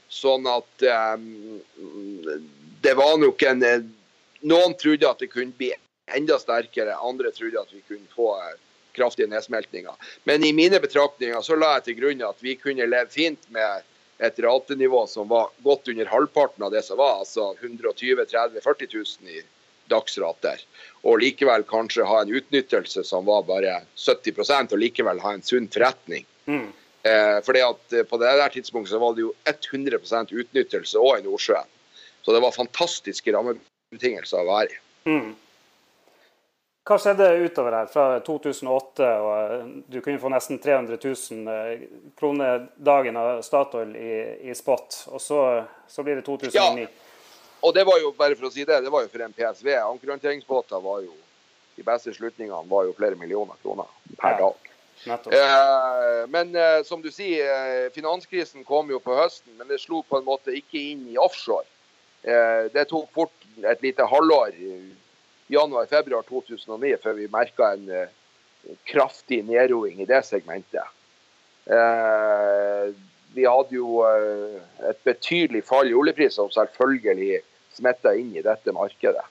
Sånn 0.09 0.47
at 0.49 0.85
um, 1.19 1.59
det 2.87 2.95
var 2.97 3.19
nok 3.19 3.45
en 3.51 3.61
Noen 4.43 4.75
trodde 4.79 5.07
at 5.07 5.23
det 5.23 5.31
kunne 5.31 5.55
bli 5.57 5.71
enda 6.11 6.37
sterkere, 6.39 6.97
andre 6.99 7.31
trodde 7.31 7.61
at 7.61 7.71
vi 7.71 7.81
kunne 7.87 8.09
få 8.11 8.33
kraftige 8.93 9.27
nedsmeltninger. 9.31 9.93
Men 10.23 10.43
i 10.43 10.53
mine 10.53 10.79
betraktninger 10.83 11.41
så 11.41 11.55
la 11.57 11.77
jeg 11.77 11.87
til 11.87 11.99
grunn 12.01 12.21
at 12.27 12.43
vi 12.43 12.57
kunne 12.59 12.87
leve 12.89 13.09
fint 13.13 13.47
med 13.55 13.87
et 14.23 14.39
ratenivå 14.39 15.05
som 15.09 15.27
var 15.31 15.49
godt 15.65 15.89
under 15.91 16.11
halvparten 16.11 16.63
av 16.63 16.71
det 16.71 16.83
som 16.85 16.99
var, 16.99 17.23
altså 17.23 17.53
120 17.61 18.25
30 18.29 18.61
40 18.61 18.91
000 18.93 19.33
i 19.33 19.41
dagsrater. 19.91 20.61
Og 21.03 21.19
likevel 21.23 21.65
kanskje 21.67 22.07
ha 22.07 22.21
en 22.21 22.31
utnyttelse 22.37 23.03
som 23.07 23.25
var 23.27 23.43
bare 23.47 23.81
70% 23.99 24.75
og 24.75 24.79
likevel 24.79 25.19
ha 25.23 25.33
en 25.33 25.43
sunn 25.43 25.67
forretning. 25.71 26.27
Mm. 26.45 26.69
Eh, 27.03 27.39
fordi 27.43 27.63
at 27.65 28.07
På 28.09 28.17
det 28.17 28.31
der 28.39 28.49
tidspunktet 28.49 28.93
så 28.93 28.99
var 28.99 29.15
det 29.15 29.25
jo 29.25 29.33
100% 29.49 30.31
utnyttelse 30.31 30.99
òg 30.99 31.19
i 31.19 31.27
Nordsjøen. 31.27 31.67
Så 32.23 32.31
det 32.31 32.39
var 32.39 32.55
fantastiske 32.55 33.33
rammebetingelser 33.33 33.72
å 33.97 34.45
være 34.47 34.69
i. 34.69 34.79
Mm. 35.09 35.31
Hva 36.83 36.97
skjedde 36.99 37.29
utover 37.45 37.77
her 37.77 37.87
fra 37.87 38.05
2008? 38.25 39.09
og 39.23 39.69
Du 39.87 40.01
kunne 40.03 40.19
få 40.19 40.31
nesten 40.31 40.59
300 40.59 40.97
000 40.99 41.53
eh, 41.53 41.85
kroner 42.19 42.65
dagen 42.75 43.19
av 43.19 43.39
Statoil 43.45 43.95
i, 43.95 44.15
i 44.51 44.55
spot, 44.55 45.05
og 45.15 45.21
så, 45.23 45.39
så, 45.87 46.03
blir 46.03 46.19
det 46.19 46.25
2009. 46.27 46.83
Ja, 46.83 46.87
og 47.63 47.71
det 47.73 47.85
var 47.87 48.01
jo 48.03 48.11
bare 48.17 48.35
for 48.35 48.49
å 48.49 48.51
si 48.51 48.65
det, 48.67 48.81
det 48.83 48.91
var 48.91 49.05
jo 49.05 49.11
for 49.13 49.23
en 49.23 49.35
PSV. 49.35 49.69
Ankerhåndteringsbåter 49.79 50.83
var 50.83 51.05
jo 51.05 51.15
de 51.77 51.85
beste 51.87 52.11
slutningene 52.13 52.67
var 52.69 52.89
jo 52.89 52.95
flere 52.97 53.15
millioner 53.15 53.55
kroner 53.63 53.87
per 54.19 54.35
ja, 54.35 54.41
dag. 54.43 54.69
Eh, 55.07 56.27
men 56.29 56.51
eh, 56.55 56.81
som 56.83 57.01
du 57.01 57.09
sier, 57.11 57.47
eh, 57.47 57.87
finanskrisen 57.95 58.67
kom 58.67 58.91
jo 58.91 58.99
på 59.03 59.15
høsten, 59.17 59.55
men 59.57 59.71
det 59.71 59.81
slo 59.81 60.03
på 60.03 60.19
en 60.19 60.27
måte 60.27 60.53
ikke 60.55 60.83
inn 60.91 61.07
i 61.11 61.17
offshore. 61.19 61.65
Eh, 62.23 62.69
det 62.75 62.85
tok 62.91 63.09
fort 63.15 63.42
et 63.61 63.85
lite 63.85 64.05
halvår 64.09 64.55
januar-februar 65.53 66.25
2009 66.27 66.97
før 67.03 67.17
vi 67.19 67.29
merka 67.31 67.73
en 67.75 67.89
uh, 67.89 68.07
kraftig 68.89 69.43
nedroing 69.45 70.01
i 70.01 70.09
det 70.09 70.23
segmentet. 70.25 70.87
Uh, 71.67 72.93
vi 73.33 73.45
hadde 73.49 73.73
jo 73.73 74.03
et 74.05 74.99
betydelig 75.07 75.63
fall 75.65 75.89
i 75.89 75.95
oljepris 75.97 76.35
som 76.37 76.51
selvfølgelig 76.53 77.39
smitta 77.73 78.13
inn 78.13 78.35
i 78.37 78.43
dette 78.45 78.73
markedet. 78.75 79.23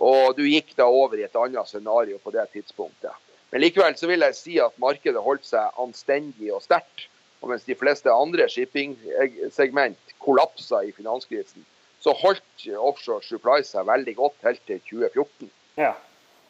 Og 0.00 0.34
du 0.38 0.46
gikk 0.48 0.72
da 0.78 0.86
over 0.88 1.20
i 1.20 1.26
et 1.26 1.36
annet 1.38 1.68
scenario 1.68 2.18
på 2.22 2.32
det 2.34 2.46
tidspunktet. 2.54 3.12
Men 3.52 3.62
likevel 3.62 3.94
så 3.94 4.08
vil 4.10 4.24
jeg 4.26 4.38
si 4.38 4.56
at 4.58 4.80
markedet 4.82 5.22
holdt 5.22 5.44
seg 5.46 5.76
anstendig 5.78 6.50
og 6.50 6.64
sterkt. 6.64 7.06
Og 7.44 7.52
mens 7.52 7.66
de 7.68 7.76
fleste 7.76 8.10
andre 8.10 8.48
shipping-segment 8.48 10.14
kollapsa 10.24 10.80
i 10.82 10.94
finanskrisen, 10.96 11.62
så 12.04 12.12
holdt 12.20 12.66
offshore 12.76 13.24
supply 13.24 13.62
seg 13.64 13.86
veldig 13.88 14.14
godt 14.18 14.42
helt 14.44 14.60
til 14.68 14.80
2014. 14.90 15.48
Ja. 15.80 15.94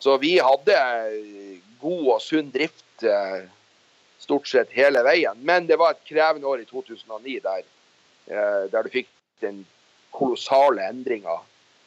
Så 0.02 0.16
vi 0.18 0.34
hadde 0.42 0.78
god 1.80 2.08
og 2.16 2.23
sunn 2.23 2.50
drift 2.54 3.04
eh, 3.06 3.44
stort 4.18 4.49
sett 4.50 4.75
hele 4.75 5.04
veien. 5.06 5.38
Men 5.46 5.68
det 5.70 5.78
var 5.80 5.94
et 5.94 6.02
krevende 6.08 6.50
år 6.50 6.64
i 6.64 6.68
2009 6.68 7.38
der, 7.44 7.62
eh, 8.26 8.64
der 8.73 8.82
du 8.82 8.90
fikk 8.92 9.11
den 9.44 9.62
kolossale 10.14 10.88
endringa 10.90 11.38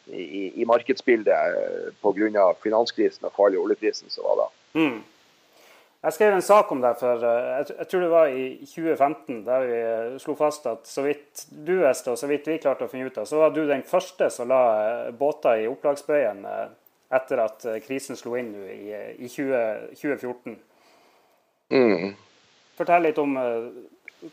i, 0.07 0.53
i, 0.55 0.65
markedsbildet 0.65 1.35
eh, 1.35 1.91
pga. 2.01 2.47
finanskrisen 2.63 3.27
og 3.27 3.35
fallet 3.35 3.59
i 3.59 3.63
oljeprisen 3.65 4.13
som 4.13 4.27
var 4.29 4.45
da. 4.45 4.49
Mm. 4.79 5.03
Jeg 6.05 6.13
skrev 6.13 6.35
en 6.35 6.45
sak 6.45 6.71
om 6.71 6.81
det 6.81 6.91
for 6.99 7.23
eh, 7.25 7.47
jeg, 7.65 7.87
tror 7.89 8.03
det 8.03 8.09
var 8.11 8.29
i 8.29 8.43
2015, 8.61 9.39
der 9.47 9.63
vi 9.65 9.77
eh, 9.81 10.17
slo 10.21 10.35
fast 10.37 10.67
at 10.69 10.85
så 10.85 11.01
vidt 11.07 11.47
du 11.49 11.79
visste, 11.81 12.13
og 12.13 12.19
så 12.21 12.29
vidt 12.29 12.45
vi 12.47 12.59
klarte 12.61 12.85
å 12.85 12.91
finne 12.91 13.09
ut 13.09 13.17
av, 13.17 13.25
så 13.25 13.41
var 13.41 13.55
du 13.55 13.63
den 13.65 13.81
første 13.87 14.29
som 14.33 14.51
la 14.51 14.61
eh, 14.83 15.09
båter 15.17 15.63
i 15.63 15.67
opplagsbøyen 15.71 16.45
etter 17.17 17.39
at 17.41 17.65
krisen 17.85 18.19
slo 18.19 18.35
inn 18.37 18.51
i, 18.67 18.91
i 19.23 19.29
20, 19.31 19.95
2014. 19.97 20.57
Mm. 21.73 22.09
Fortell 22.77 23.07
litt 23.07 23.21
om 23.21 23.37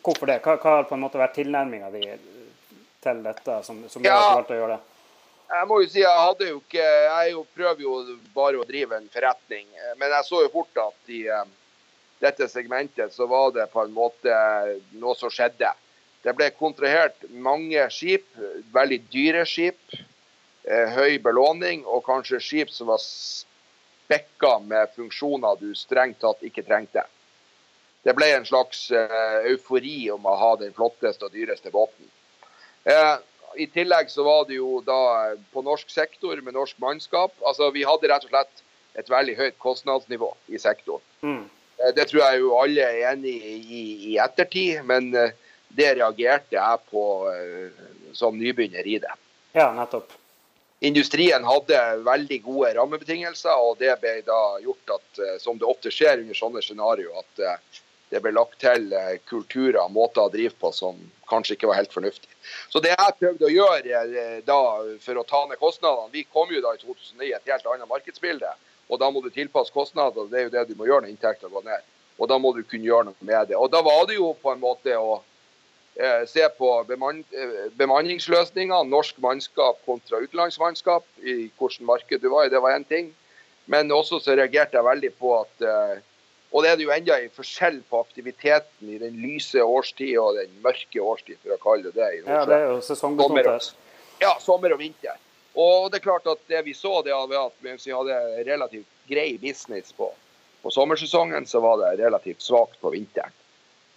hvorfor 0.02 0.26
det. 0.28 0.40
Hva, 0.42 0.56
hva, 0.58 0.72
har 0.80 0.88
på 0.88 0.96
en 0.98 1.04
måte 1.04 1.20
vært 1.20 1.38
tilnærminga 1.38 1.92
di 1.94 2.02
til 3.04 3.22
dette, 3.22 3.60
som, 3.62 3.78
som 3.88 4.04
ja. 4.04 4.18
har 4.18 4.40
valgt 4.40 4.52
å 4.52 4.58
gjøre 4.58 4.74
det? 4.74 4.93
Jeg 5.50 5.68
må 5.68 5.80
jo 5.82 5.90
si, 5.90 6.00
jeg 6.00 6.22
hadde 6.24 6.48
jo 6.48 6.56
ikke 6.62 6.84
Jeg 6.84 7.44
prøver 7.54 7.82
jo 7.84 7.98
bare 8.34 8.58
å 8.60 8.66
drive 8.68 8.96
en 8.96 9.10
forretning. 9.12 9.68
Men 10.00 10.14
jeg 10.16 10.26
så 10.28 10.42
jo 10.44 10.52
fort 10.54 10.80
at 10.82 11.12
i 11.12 11.22
dette 12.24 12.48
segmentet, 12.48 13.12
så 13.12 13.26
var 13.28 13.52
det 13.54 13.68
på 13.72 13.82
en 13.84 13.94
måte 13.94 14.34
noe 14.96 15.14
som 15.18 15.32
skjedde. 15.32 15.70
Det 16.24 16.32
ble 16.32 16.48
kontrahert 16.56 17.26
mange 17.28 17.84
skip, 17.92 18.26
veldig 18.72 19.00
dyre 19.12 19.44
skip. 19.48 19.80
Eh, 20.64 20.94
høy 20.96 21.18
belåning 21.20 21.82
og 21.84 22.06
kanskje 22.06 22.40
skip 22.40 22.70
som 22.72 22.88
var 22.88 23.02
spekka 23.04 24.54
med 24.64 24.94
funksjoner 24.96 25.58
du 25.60 25.74
strengt 25.76 26.22
tatt 26.24 26.40
ikke 26.48 26.64
trengte. 26.64 27.04
Det 28.04 28.14
ble 28.16 28.30
en 28.32 28.48
slags 28.48 28.86
eh, 28.96 29.50
eufori 29.50 30.08
om 30.14 30.24
å 30.24 30.38
ha 30.40 30.50
den 30.62 30.72
flotteste 30.76 31.28
og 31.28 31.36
dyreste 31.36 31.72
båten. 31.74 32.08
Eh, 33.54 33.62
I 33.62 33.66
tillegg 33.66 34.10
så 34.10 34.24
var 34.24 34.46
det 34.48 34.58
jo 34.58 34.80
da 34.84 35.34
på 35.52 35.62
norsk 35.62 35.90
sektor 35.90 36.40
med 36.42 36.54
norsk 36.54 36.78
mannskap. 36.78 37.34
Altså 37.46 37.70
Vi 37.70 37.84
hadde 37.84 38.10
rett 38.10 38.26
og 38.26 38.32
slett 38.34 38.64
et 38.94 39.10
veldig 39.10 39.36
høyt 39.36 39.58
kostnadsnivå 39.58 40.30
i 40.48 40.58
sektoren. 40.58 41.02
Mm. 41.22 41.44
Det 41.94 42.04
tror 42.08 42.20
jeg 42.22 42.40
jo 42.40 42.52
alle 42.56 42.84
er 42.86 43.12
enig 43.12 43.34
i 43.34 43.80
i 44.12 44.18
ettertid, 44.22 44.84
men 44.86 45.10
det 45.10 45.88
reagerte 45.98 46.54
jeg 46.54 46.84
på 46.92 47.02
som 48.14 48.38
nybegynner 48.38 48.86
i 48.86 49.00
det. 49.02 49.16
Ja, 49.58 49.72
nettopp. 49.74 50.12
Industrien 50.86 51.42
hadde 51.42 51.80
veldig 52.06 52.38
gode 52.44 52.70
rammebetingelser, 52.78 53.58
og 53.58 53.82
det 53.82 53.96
ble 53.98 54.20
da 54.22 54.38
gjort 54.62 54.94
at, 54.94 55.20
som 55.42 55.58
det 55.58 55.66
ofte 55.66 55.90
skjer 55.90 56.22
under 56.22 56.38
sånne 56.38 56.62
scenario, 56.62 57.10
at 57.18 57.42
det 58.14 58.22
ble 58.22 58.36
lagt 58.36 58.60
til 58.62 58.94
kulturer 59.26 59.82
og 59.82 59.96
måter 59.98 60.28
å 60.28 60.30
drive 60.30 60.54
på 60.60 60.70
som 60.76 61.00
kanskje 61.30 61.56
ikke 61.56 61.70
var 61.70 61.80
helt 61.80 61.92
fornuftig. 61.94 62.30
Så 62.72 62.82
det 62.84 62.92
jeg 62.92 63.16
prøvde 63.20 63.48
å 63.48 63.52
gjøre 63.52 64.04
da 64.46 64.60
for 65.04 65.20
å 65.20 65.26
ta 65.28 65.44
ned 65.48 65.60
kostnadene 65.60 66.12
Vi 66.12 66.26
kom 66.32 66.52
jo 66.52 66.62
da 66.64 66.74
i 66.74 66.80
2009 66.82 67.32
et 67.32 67.52
helt 67.52 67.68
annet 67.72 67.90
markedsbilde. 67.90 68.52
Og 68.88 69.00
da 69.00 69.10
må 69.10 69.22
du 69.24 69.30
tilpasse 69.32 69.72
kostnader. 69.72 70.28
Det 70.30 70.40
er 70.40 70.48
jo 70.48 70.54
det 70.54 70.66
du 70.68 70.74
må 70.78 70.88
gjøre 70.88 71.06
når 71.06 71.14
inntekten 71.14 71.52
går 71.52 71.64
ned. 71.66 71.92
Og 72.20 72.28
da 72.30 72.38
må 72.38 72.52
du 72.54 72.62
kunne 72.62 72.86
gjøre 72.86 73.08
noe 73.10 73.26
med 73.26 73.50
det. 73.50 73.56
Og 73.58 73.70
da 73.72 73.80
var 73.82 74.04
det 74.08 74.18
jo 74.18 74.34
på 74.42 74.52
en 74.52 74.62
måte 74.62 74.94
å 75.00 75.16
eh, 75.96 76.22
se 76.30 76.46
på 76.58 76.70
eh, 76.84 77.54
bemanningsløsninger, 77.80 78.86
norsk 78.90 79.18
mannskap 79.24 79.80
kontra 79.88 80.20
utenlandsmannskap, 80.22 81.06
i 81.24 81.48
hvilket 81.48 81.86
marked 81.88 82.22
du 82.22 82.30
var 82.30 82.46
i. 82.46 82.52
Det 82.52 82.62
var 82.62 82.76
én 82.76 82.86
ting. 82.88 83.10
Men 83.66 83.92
også 83.92 84.20
så 84.20 84.36
reagerte 84.36 84.76
jeg 84.76 84.86
veldig 84.86 85.12
på 85.18 85.32
at 85.40 85.64
eh, 85.64 86.02
og 86.54 86.62
det 86.62 86.70
er 86.70 86.76
det 86.78 86.84
jo 86.86 86.92
enda 86.94 87.16
en 87.18 87.32
forskjell 87.34 87.80
på 87.90 88.00
aktiviteten 88.04 88.90
i 88.94 88.98
den 89.02 89.16
lyse 89.18 89.58
årstid 89.58 90.14
og 90.22 90.36
den 90.38 90.52
mørke 90.62 91.02
årstid, 91.02 91.40
for 91.42 91.56
å 91.56 91.62
kalle 91.62 91.90
det 91.90 91.96
det. 91.98 92.10
ja, 92.22 92.44
det 92.46 92.58
er 92.60 92.68
jo 92.70 92.80
sesongbetont 92.86 93.72
Ja, 94.22 94.36
sommer 94.40 94.76
og 94.76 94.78
vinter. 94.78 95.18
Og 95.58 95.90
det 95.90 95.98
er 95.98 96.04
klart 96.04 96.26
at 96.30 96.44
det 96.50 96.62
vi 96.66 96.74
så, 96.74 97.00
det 97.02 97.14
var 97.14 97.48
at 97.48 97.56
mens 97.62 97.86
vi 97.86 97.94
hadde 97.94 98.20
relativt 98.46 98.86
grei 99.10 99.34
business 99.42 99.90
på, 99.98 100.12
på 100.62 100.70
sommersesongen, 100.70 101.46
så 101.46 101.62
var 101.62 101.82
det 101.82 102.04
relativt 102.04 102.42
svakt 102.42 102.78
på 102.82 102.94
vinteren. 102.94 103.34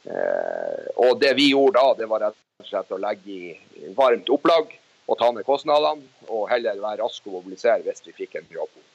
Eh, 0.10 0.90
og 0.98 1.22
det 1.22 1.36
vi 1.38 1.52
gjorde 1.52 1.78
da, 1.78 1.94
det 2.02 2.10
var 2.10 2.26
rett 2.26 2.62
og 2.62 2.70
slett 2.70 2.94
å 2.94 3.02
legge 3.02 3.38
i 3.38 3.94
varmt 3.98 4.30
opplag 4.34 4.74
og 5.08 5.18
ta 5.22 5.30
ned 5.32 5.46
kostnadene, 5.46 6.10
og 6.28 6.50
heller 6.52 6.82
være 6.82 7.04
raske 7.06 7.30
å 7.30 7.38
mobilisere 7.38 7.86
hvis 7.86 8.06
vi 8.10 8.18
fikk 8.24 8.40
en 8.42 8.50
på. 8.50 8.86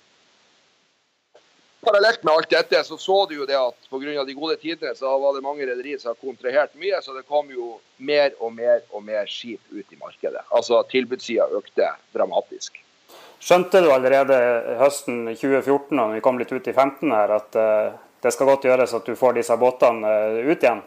Parallelt 1.83 2.23
med 2.23 2.33
alt 2.33 2.51
dette 2.51 2.85
så 2.85 2.97
så 2.99 3.15
du 3.27 3.35
jo 3.41 3.47
det 3.47 3.57
at 3.59 3.89
pga. 3.91 4.25
de 4.25 4.35
gode 4.39 4.57
tidene 4.57 4.95
så 4.95 5.17
var 5.19 5.35
det 5.35 5.43
mange 5.43 5.67
rederier 5.67 5.99
som 5.99 6.13
har 6.13 6.21
kontrahert 6.21 6.77
mye, 6.79 7.01
så 7.03 7.15
det 7.17 7.27
kom 7.27 7.51
jo 7.51 7.81
mer 7.97 8.31
og 8.39 8.53
mer 8.55 8.85
og 8.91 9.03
mer 9.03 9.27
skip 9.27 9.61
ut 9.73 9.91
i 9.91 9.99
markedet. 9.99 10.45
Altså 10.55 10.85
tilbudssida 10.93 11.49
økte 11.51 11.91
dramatisk. 12.15 12.79
Skjønte 13.43 13.83
du 13.83 13.91
allerede 13.91 14.39
høsten 14.79 15.27
2014 15.35 15.99
når 15.99 16.15
vi 16.15 16.23
kom 16.23 16.39
litt 16.39 16.55
ut 16.55 16.71
i 16.71 16.77
15 16.77 17.11
her, 17.11 17.35
at 17.41 17.59
uh, 17.59 17.99
det 18.23 18.31
skal 18.31 18.53
godt 18.53 18.71
gjøres 18.71 18.95
at 18.95 19.11
du 19.11 19.19
får 19.19 19.41
disse 19.41 19.59
båtene 19.59 20.07
uh, 20.07 20.39
ut 20.39 20.63
igjen? 20.63 20.87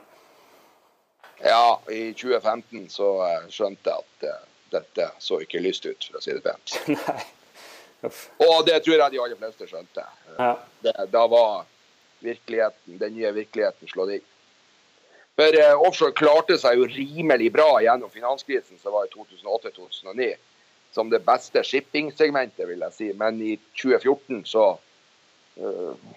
Ja, 1.44 1.76
i 1.92 2.14
2015 2.16 2.88
så 2.88 3.18
uh, 3.20 3.50
skjønte 3.52 3.92
jeg 3.92 4.00
at 4.32 4.46
dette 4.80 5.12
så 5.20 5.44
ikke 5.44 5.60
lyst 5.60 5.84
ut, 5.92 6.08
for 6.08 6.22
å 6.22 6.24
si 6.24 6.40
det 6.40 6.46
pent. 6.48 6.80
Nei. 6.96 7.24
Og 8.46 8.66
det 8.68 8.80
tror 8.86 8.98
jeg 9.00 9.14
de 9.14 9.22
aller 9.24 9.40
fleste 9.40 9.68
skjønte. 9.70 10.06
Ja. 10.38 10.54
Det, 10.86 10.96
da 11.12 11.26
var 11.32 11.66
virkeligheten, 12.26 12.98
den 13.02 13.16
nye 13.18 13.34
virkeligheten 13.36 13.92
slått 13.92 14.18
inn. 14.18 14.26
For 15.36 15.60
eh, 15.60 15.76
offshore 15.76 16.16
klarte 16.16 16.58
seg 16.60 16.80
jo 16.80 16.88
rimelig 16.88 17.52
bra 17.52 17.68
gjennom 17.84 18.12
finanskrisen 18.12 18.80
som 18.80 18.96
var 18.96 19.08
i 19.08 19.14
2008-2009. 19.14 20.36
Som 20.96 21.10
det 21.12 21.26
beste 21.28 21.64
shippingsegmentet, 21.68 22.64
vil 22.70 22.86
jeg 22.88 22.96
si. 22.96 23.10
Men 23.20 23.42
i 23.44 23.58
2014 23.76 24.46
så 24.48 24.68
eh, 25.60 26.14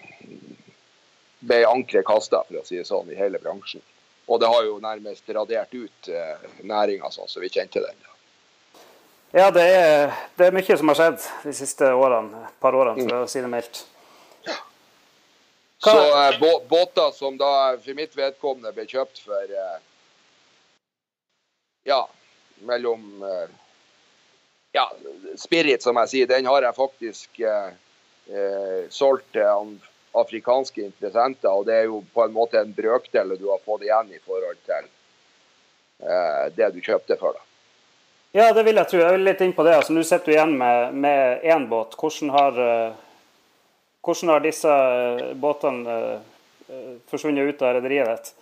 ble 1.39 1.59
ankeret 1.67 2.07
kasta, 2.07 2.45
for 2.47 2.61
å 2.61 2.67
si 2.67 2.79
det 2.79 2.87
sånn, 2.87 3.11
i 3.11 3.19
hele 3.19 3.41
bransjen. 3.43 3.83
Og 4.29 4.39
det 4.39 4.47
har 4.51 4.63
jo 4.67 4.77
nærmest 4.83 5.29
radert 5.35 5.73
ut 5.73 6.11
eh, 6.13 6.47
næringa 6.63 7.11
sånn 7.11 7.27
som 7.27 7.43
vi 7.43 7.51
kjente 7.51 7.83
den. 7.83 8.08
Ja, 9.31 9.51
det 9.51 9.61
er, 9.61 10.13
det 10.35 10.47
er, 10.47 10.53
mye 10.55 10.75
som 10.77 10.89
har 10.89 10.97
skjedd 10.97 11.25
de 11.45 11.51
siste 11.53 11.85
årene, 11.93 12.47
par 12.57 12.73
årene, 12.73 13.03
for 13.05 13.25
å 13.27 13.29
si 13.29 13.41
det 13.43 13.49
mildt. 13.51 13.83
Så 15.79 15.93
uh, 15.93 16.39
båter 16.67 17.11
som 17.15 17.37
da 17.39 17.51
for 17.77 17.95
mitt 17.95 18.17
vedkommende 18.17 18.73
ble 18.75 18.87
kjøpt 18.89 19.21
for 19.23 19.53
uh, 19.53 19.77
ja, 21.87 22.01
mellom 22.65 23.05
uh, 23.21 23.45
ja, 24.73 24.87
Spirit, 25.37 25.85
som 25.85 26.01
jeg 26.01 26.11
sier, 26.11 26.31
den 26.31 26.49
har 26.49 26.65
jeg 26.65 26.77
faktisk 26.77 27.39
solgt 28.93 29.31
til 29.33 29.71
afrikanske 30.13 30.83
interessenter. 30.83 31.49
Og 31.49 31.65
det 31.65 31.79
er 31.79 31.87
jo 31.87 32.03
på 32.13 32.21
en 32.21 32.35
måte 32.35 32.61
en 32.61 32.75
brøkdel 32.77 33.33
du 33.39 33.47
har 33.49 33.63
fått 33.65 33.87
igjen 33.87 34.11
i 34.13 34.21
forhold 34.21 34.59
til 34.69 34.91
det 36.53 36.69
du 36.75 36.77
kjøpte 36.85 37.17
for. 37.17 37.33
da. 37.33 37.48
Ja, 38.31 38.51
det 38.53 38.61
vil 38.63 38.77
jeg 38.77 38.89
tro. 38.91 38.99
Jeg 39.01 39.15
vil 39.15 39.23
litt 39.25 39.39
inn 39.41 39.55
på 39.57 39.63
det. 39.65 39.73
Altså, 39.79 39.93
Nå 39.95 40.03
sitter 40.05 40.29
du 40.29 40.35
igjen 40.35 40.51
med 41.01 41.45
én 41.49 41.63
båt. 41.69 41.95
Hvordan 41.97 42.29
har, 42.35 42.59
uh, 42.61 42.99
hvordan 44.05 44.33
har, 44.35 44.43
disse 44.43 44.69
uh, 44.69 45.31
båtene 45.33 45.95
uh, 46.69 46.91
forsvunnet 47.09 47.49
ut 47.49 47.63
av 47.65 47.79
rederiet 47.79 48.11
ditt? 48.11 48.35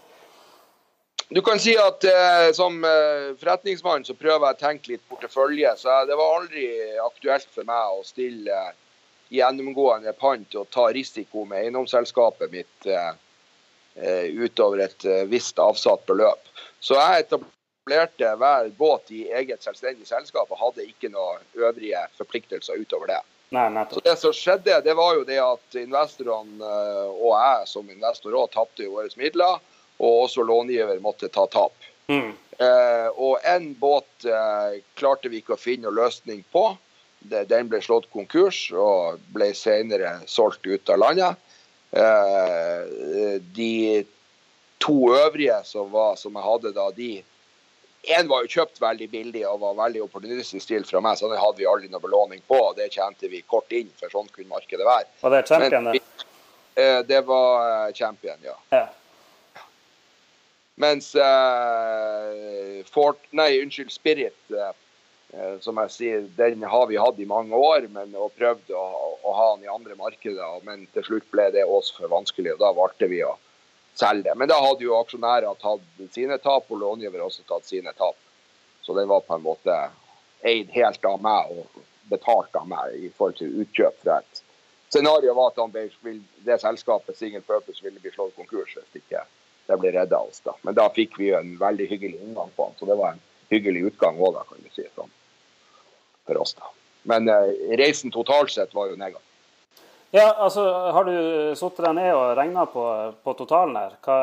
Du 1.31 1.41
kan 1.43 1.59
si 1.59 1.73
at 1.75 2.05
som 2.55 2.77
forretningsmann 3.35 4.05
så 4.07 4.13
prøver 4.15 4.45
jeg 4.45 4.55
å 4.55 4.59
tenke 4.61 4.91
litt 4.93 5.01
portefølje. 5.11 5.73
Så 5.75 5.91
det 6.07 6.15
var 6.15 6.37
aldri 6.37 6.69
aktuelt 7.03 7.49
for 7.51 7.67
meg 7.67 7.97
å 7.97 8.05
stille 8.07 8.61
gjennomgående 9.35 10.13
pant 10.15 10.55
og 10.55 10.69
ta 10.71 10.85
risiko 10.95 11.43
med 11.43 11.65
eiendomsselskapet 11.65 12.53
mitt 12.53 12.87
utover 14.39 14.85
et 14.85 15.03
visst 15.27 15.59
avsatt 15.59 16.07
beløp. 16.07 16.47
Så 16.79 16.95
jeg 16.95 17.27
etablerte 17.87 18.35
hver 18.35 18.69
båt 18.77 19.11
i 19.11 19.27
eget 19.31 19.63
selvstendig 19.63 20.07
selskap 20.07 20.51
og 20.51 20.59
hadde 20.59 20.85
ikke 20.87 21.09
noen 21.09 21.39
øvrige 21.55 21.99
forpliktelser 22.17 22.79
utover 22.81 23.07
det. 23.07 23.21
Nei, 23.49 23.85
så 23.91 24.01
Det 24.03 24.17
som 24.19 24.33
skjedde, 24.33 24.81
det 24.83 24.93
var 24.93 25.15
jo 25.15 25.23
det 25.23 25.39
at 25.39 25.75
investorene 25.75 26.63
eh, 26.63 27.11
og 27.15 27.31
jeg 27.37 27.67
som 27.67 27.89
investor 27.89 28.35
òg 28.35 28.51
tapte 28.51 28.87
våre 28.87 29.07
midler. 29.15 29.59
Og 29.99 30.27
også 30.27 30.43
långiver 30.43 30.99
måtte 30.99 31.29
ta 31.29 31.47
tap. 31.47 31.73
Mm. 32.07 32.35
Eh, 32.59 33.07
og 33.15 33.39
en 33.43 33.73
båt 33.73 34.25
eh, 34.25 34.83
klarte 34.93 35.29
vi 35.29 35.39
ikke 35.39 35.55
å 35.55 35.61
finne 35.61 35.87
noen 35.87 36.03
løsning 36.03 36.43
på. 36.51 36.75
Den 37.23 37.71
ble 37.71 37.79
slått 37.81 38.11
konkurs 38.13 38.67
og 38.75 39.17
ble 39.33 39.53
senere 39.57 40.19
solgt 40.27 40.67
ut 40.67 40.89
av 40.89 40.99
landet. 41.01 41.39
Eh, 41.91 43.39
de 43.55 44.05
to 44.77 45.15
øvrige 45.15 45.63
som, 45.65 45.89
var, 45.91 46.15
som 46.15 46.35
jeg 46.35 46.45
hadde 46.45 46.75
da, 46.75 46.91
de 46.93 47.23
Én 48.03 48.29
var 48.29 48.45
jo 48.45 48.51
kjøpt 48.59 48.79
veldig 48.79 49.07
billig 49.11 49.41
og 49.49 49.59
var 49.63 49.73
veldig 49.81 50.03
opportunistisk 50.05 50.63
stilt 50.63 50.87
fra 50.87 51.01
meg, 51.03 51.17
så 51.19 51.27
den 51.31 51.41
hadde 51.41 51.59
vi 51.59 51.67
aldri 51.67 51.89
noe 51.91 52.03
belåning 52.03 52.43
på. 52.47 52.59
og 52.69 52.77
Det 52.77 52.91
tjente 52.93 53.27
vi 53.31 53.41
kort 53.43 53.73
inn, 53.75 53.89
for 53.99 54.13
sånn 54.13 54.29
kunne 54.31 54.53
markedet 54.53 54.87
være. 54.87 55.09
Var 55.23 55.35
det 55.35 55.41
Champion, 55.49 55.91
det? 55.91 56.01
Eh, 56.77 57.01
det 57.09 57.19
var 57.27 57.67
eh, 57.67 57.93
Champion, 57.97 58.39
ja. 58.45 58.55
ja. 58.71 58.85
Mens 60.77 61.15
eh, 61.17 62.83
Fort 62.85 63.23
Nei, 63.35 63.55
unnskyld, 63.63 63.91
Spirit, 63.91 64.37
eh, 64.53 65.55
som 65.59 65.81
jeg 65.81 65.93
sier, 65.95 66.27
den 66.37 66.63
har 66.69 66.85
vi 66.87 66.99
hatt 67.01 67.17
i 67.19 67.27
mange 67.27 67.57
år 67.57 67.89
men, 67.91 68.13
og 68.15 68.35
prøvd 68.37 68.71
å, 68.77 68.85
å 69.25 69.33
ha 69.35 69.49
den 69.55 69.65
i 69.65 69.73
andre 69.73 69.97
markeder. 69.99 70.61
Men 70.69 70.85
til 70.93 71.07
slutt 71.09 71.27
ble 71.33 71.49
det 71.55 71.65
også 71.65 72.03
for 72.03 72.13
vanskelig, 72.13 72.53
og 72.55 72.63
da 72.63 72.71
valgte 72.77 73.09
vi 73.11 73.23
å 73.25 73.33
selge 73.99 74.29
det. 74.29 74.35
Men 74.39 74.49
da 74.51 74.57
hadde 74.61 74.85
jo 74.85 74.97
aksjonærer 74.99 75.59
tatt 75.61 76.13
sine 76.13 76.37
tap, 76.43 76.69
og 76.71 76.81
långiver 76.81 77.23
også 77.25 77.45
tatt 77.49 77.67
sine 77.67 77.93
tap. 77.97 78.17
Så 78.85 78.95
den 78.95 79.09
var 79.09 79.25
på 79.27 79.35
en 79.35 79.45
måte 79.45 79.77
eid 80.47 80.69
helt 80.71 81.05
av 81.05 81.21
meg 81.21 81.51
og 81.51 81.81
betalt 82.11 82.55
av 82.55 82.67
meg 82.69 82.93
i 82.95 83.09
forhold 83.11 83.39
til 83.41 83.63
utkjøp 83.63 84.03
fra 84.03 84.21
et 84.21 84.43
Scenarioet 84.87 85.35
var 85.35 85.51
at 85.51 86.13
det 86.47 86.55
selskapet 86.61 87.17
Single 87.17 87.41
Purpose 87.43 87.83
ville 87.83 87.99
bli 87.99 88.11
slått 88.13 88.37
konkurs 88.37 88.71
hvis 88.77 89.01
ikke 89.01 89.25
det 89.67 89.77
ble 89.81 89.91
redda 89.91 90.21
oss. 90.23 90.39
da. 90.45 90.53
Men 90.63 90.77
da 90.77 90.87
fikk 90.95 91.17
vi 91.19 91.33
en 91.35 91.57
veldig 91.59 91.89
hyggelig 91.89 92.21
inngang 92.21 92.53
på 92.55 92.69
den, 92.69 92.77
så 92.79 92.87
det 92.87 92.95
var 92.95 93.15
en 93.15 93.23
hyggelig 93.51 93.89
utgang 93.91 94.19
òg, 94.23 94.39
kan 94.47 94.63
du 94.63 94.69
si. 94.71 94.85
Sånn, 94.95 95.11
for 96.23 96.39
oss 96.39 96.55
da. 96.55 96.71
Men 97.11 97.27
eh, 97.31 97.51
reisen 97.79 98.15
totalt 98.15 98.53
sett 98.53 98.71
var 98.75 98.87
jo 98.87 98.95
negativ. 98.99 99.26
Ja, 100.15 100.33
altså 100.33 100.63
Har 100.95 101.03
du 101.03 101.55
satt 101.59 101.79
deg 101.83 101.95
ned 101.97 102.13
og 102.15 102.37
regna 102.39 102.65
på, 102.71 102.83
på, 103.23 103.33
totalen 103.39 103.75
her? 103.75 103.97
Hva, 104.05 104.19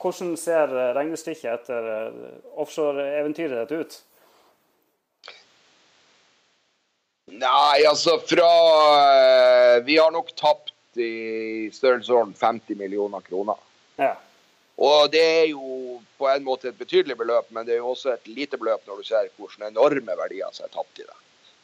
hvordan 0.00 0.36
ser 0.40 0.72
regnestykket 0.96 1.50
etter 1.52 1.88
eh, 1.92 2.20
offshore-eventyret 2.56 3.68
ditt 3.68 3.76
ut? 3.76 3.98
Nei, 7.36 7.82
altså 7.84 8.16
fra 8.22 8.48
eh, 9.10 9.84
Vi 9.84 9.98
har 9.98 10.14
nok 10.14 10.32
tapt 10.38 10.72
i 10.96 11.68
størrelsesorden 11.74 12.32
50 12.38 12.78
millioner 12.80 13.20
kroner. 13.20 13.60
Ja. 14.00 14.14
Og 14.80 15.10
det 15.12 15.24
er 15.24 15.46
jo 15.50 15.98
på 16.16 16.28
en 16.30 16.44
måte 16.44 16.70
et 16.70 16.78
betydelig 16.78 17.18
beløp, 17.20 17.50
men 17.52 17.66
det 17.66 17.76
er 17.76 17.82
jo 17.82 17.92
også 17.92 18.14
et 18.14 18.28
lite 18.28 18.56
beløp 18.60 18.84
når 18.88 19.00
du 19.00 19.08
ser 19.08 19.28
hvordan 19.36 19.68
enorme 19.68 20.16
verdier 20.16 20.52
som 20.56 20.64
er 20.64 20.72
tapt 20.72 21.00
i 21.00 21.04
det. 21.04 21.16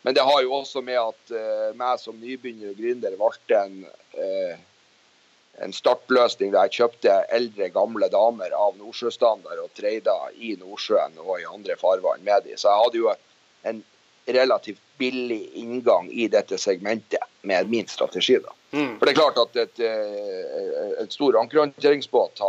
Men 0.02 0.14
det 0.14 0.24
har 0.26 0.42
jo 0.42 0.56
også 0.58 0.82
med 0.82 0.98
at 0.98 1.34
uh, 1.34 1.70
meg 1.78 2.00
som 2.02 2.18
nybegynner 2.18 2.72
og 2.72 2.78
gründer 2.80 3.18
valgte 3.20 3.58
en 3.58 3.82
uh, 4.18 4.56
en 5.60 5.72
startløsning 5.72 6.52
der 6.52 6.68
jeg 6.68 6.80
kjøpte 6.80 7.16
eldre, 7.34 7.68
gamle 7.74 8.08
damer 8.12 8.54
av 8.56 8.76
Nordsjøstandard 8.78 9.60
og 9.60 9.72
treida 9.76 10.14
i 10.34 10.54
Nordsjøen 10.60 11.18
og 11.20 11.34
i 11.40 11.48
andre 11.48 11.76
farvann 11.80 12.24
med 12.24 12.46
dem. 12.46 12.56
Så 12.56 12.70
jeg 12.70 12.84
hadde 12.84 13.02
jo 13.02 13.12
en 13.68 13.82
relativt 14.38 14.80
billig 14.98 15.42
inngang 15.58 16.08
i 16.10 16.28
dette 16.32 16.58
segmentet 16.58 17.24
med 17.42 17.68
min 17.68 17.88
strategi. 17.90 18.38
da. 18.40 18.54
Mm. 18.72 18.98
For 18.98 19.06
det 19.06 19.12
er 19.12 19.20
klart 19.20 19.40
at 19.42 19.56
et, 19.66 19.80
eh, 19.84 20.92
et 21.02 21.12
stor 21.12 21.36
ankerhåndteringsbåt 21.42 22.40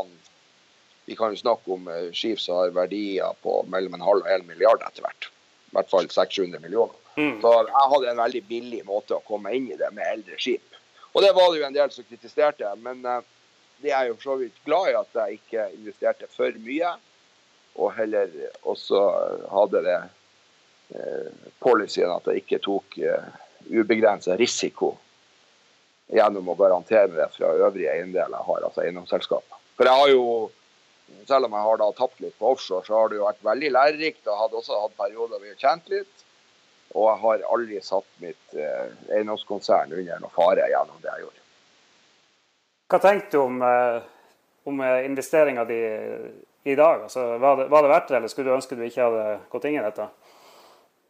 Vi 1.06 1.16
kan 1.16 1.34
jo 1.34 1.36
snakke 1.36 1.68
om 1.68 1.90
skip 2.14 2.40
som 2.40 2.56
har 2.56 2.70
verdier 2.72 3.34
på 3.44 3.66
mellom 3.68 3.94
en 3.94 4.06
halv 4.08 4.24
og 4.24 4.32
en 4.32 4.48
milliard 4.48 4.80
etter 4.88 5.04
hvert. 5.04 5.28
I 5.68 5.76
hvert 5.76 5.90
fall 5.90 6.08
600 6.08 6.62
millioner. 6.64 6.96
Mm. 7.16 7.38
Så 7.42 7.52
jeg 7.68 7.90
hadde 7.94 8.10
en 8.10 8.22
veldig 8.24 8.42
billig 8.50 8.82
måte 8.88 9.18
å 9.18 9.26
komme 9.28 9.54
inn 9.54 9.70
i 9.70 9.78
det 9.78 9.90
med 9.94 10.08
eldre 10.10 10.40
skip. 10.42 10.80
Og 11.14 11.22
det 11.22 11.34
var 11.38 11.52
det 11.52 11.62
jo 11.62 11.68
en 11.68 11.76
del 11.76 11.94
som 11.94 12.08
kritiserte, 12.10 12.70
men 12.82 13.04
uh, 13.06 13.22
det 13.84 13.92
er 13.92 14.08
jeg 14.08 14.14
jo 14.14 14.18
for 14.18 14.30
så 14.32 14.38
vidt 14.42 14.64
glad 14.66 14.90
i 14.90 14.98
at 14.98 15.20
jeg 15.20 15.40
ikke 15.40 15.68
investerte 15.76 16.30
for 16.34 16.58
mye. 16.66 16.96
Og 17.74 17.94
heller 17.98 18.34
også 18.70 19.02
hadde 19.54 19.84
det 19.86 20.00
uh, 20.02 21.48
policyen 21.62 22.14
at 22.16 22.30
jeg 22.30 22.44
ikke 22.44 22.62
tok 22.66 22.98
uh, 23.04 23.14
eh, 23.14 23.32
ubegrensa 23.82 24.38
risiko 24.40 24.96
gjennom 26.14 26.50
å 26.52 26.58
garantere 26.58 27.14
det 27.14 27.30
fra 27.34 27.54
øvrige 27.56 27.94
eiendeler 27.94 28.36
jeg 28.36 28.48
har, 28.50 28.66
altså 28.68 28.84
eiendomsselskaper. 28.84 29.62
For 29.78 29.90
jeg 29.90 30.02
har 30.02 30.10
jo, 30.12 30.26
selv 31.30 31.48
om 31.48 31.56
jeg 31.56 31.68
har 31.68 31.80
da 31.82 31.88
tapt 31.98 32.20
litt 32.22 32.36
på 32.38 32.52
offshore, 32.54 32.86
så 32.86 32.98
har 32.98 33.10
det 33.10 33.18
jo 33.18 33.26
vært 33.26 33.46
veldig 33.46 33.72
lærerikt. 33.74 34.28
og 34.28 34.42
hadde 34.42 34.60
også 34.60 34.82
hatt 34.82 35.00
perioder 35.00 35.42
vi 35.42 35.54
har 35.54 35.62
tjent 35.62 35.90
litt. 35.94 36.26
Og 36.94 37.08
jeg 37.10 37.18
har 37.24 37.38
aldri 37.56 37.80
satt 37.82 38.10
mitt 38.22 38.54
eh, 38.58 38.88
eiendomskonsern 39.10 39.94
under 39.98 40.20
noe 40.22 40.30
fare 40.34 40.68
gjennom 40.70 41.00
det 41.02 41.10
jeg 41.10 41.22
gjorde. 41.26 41.42
Hva 42.94 43.00
tenkte 43.02 43.32
du 43.34 43.38
om, 43.42 43.56
eh, 43.66 44.00
om 44.70 44.76
eh, 44.86 45.06
investeringa 45.08 45.64
di 45.70 45.80
i 46.64 46.76
dag? 46.78 46.98
Altså, 47.08 47.22
var, 47.42 47.54
det, 47.58 47.66
var, 47.74 47.82
det, 47.82 47.90
verdt 47.96 48.10
det, 48.12 48.18
eller 48.20 48.32
skulle 48.32 48.50
du 48.52 48.58
ønske 48.58 48.78
du 48.78 48.84
ikke 48.86 49.06
hadde 49.08 49.26
gått 49.50 49.66
inn 49.70 49.80
i 49.80 49.88
dette? 49.88 50.06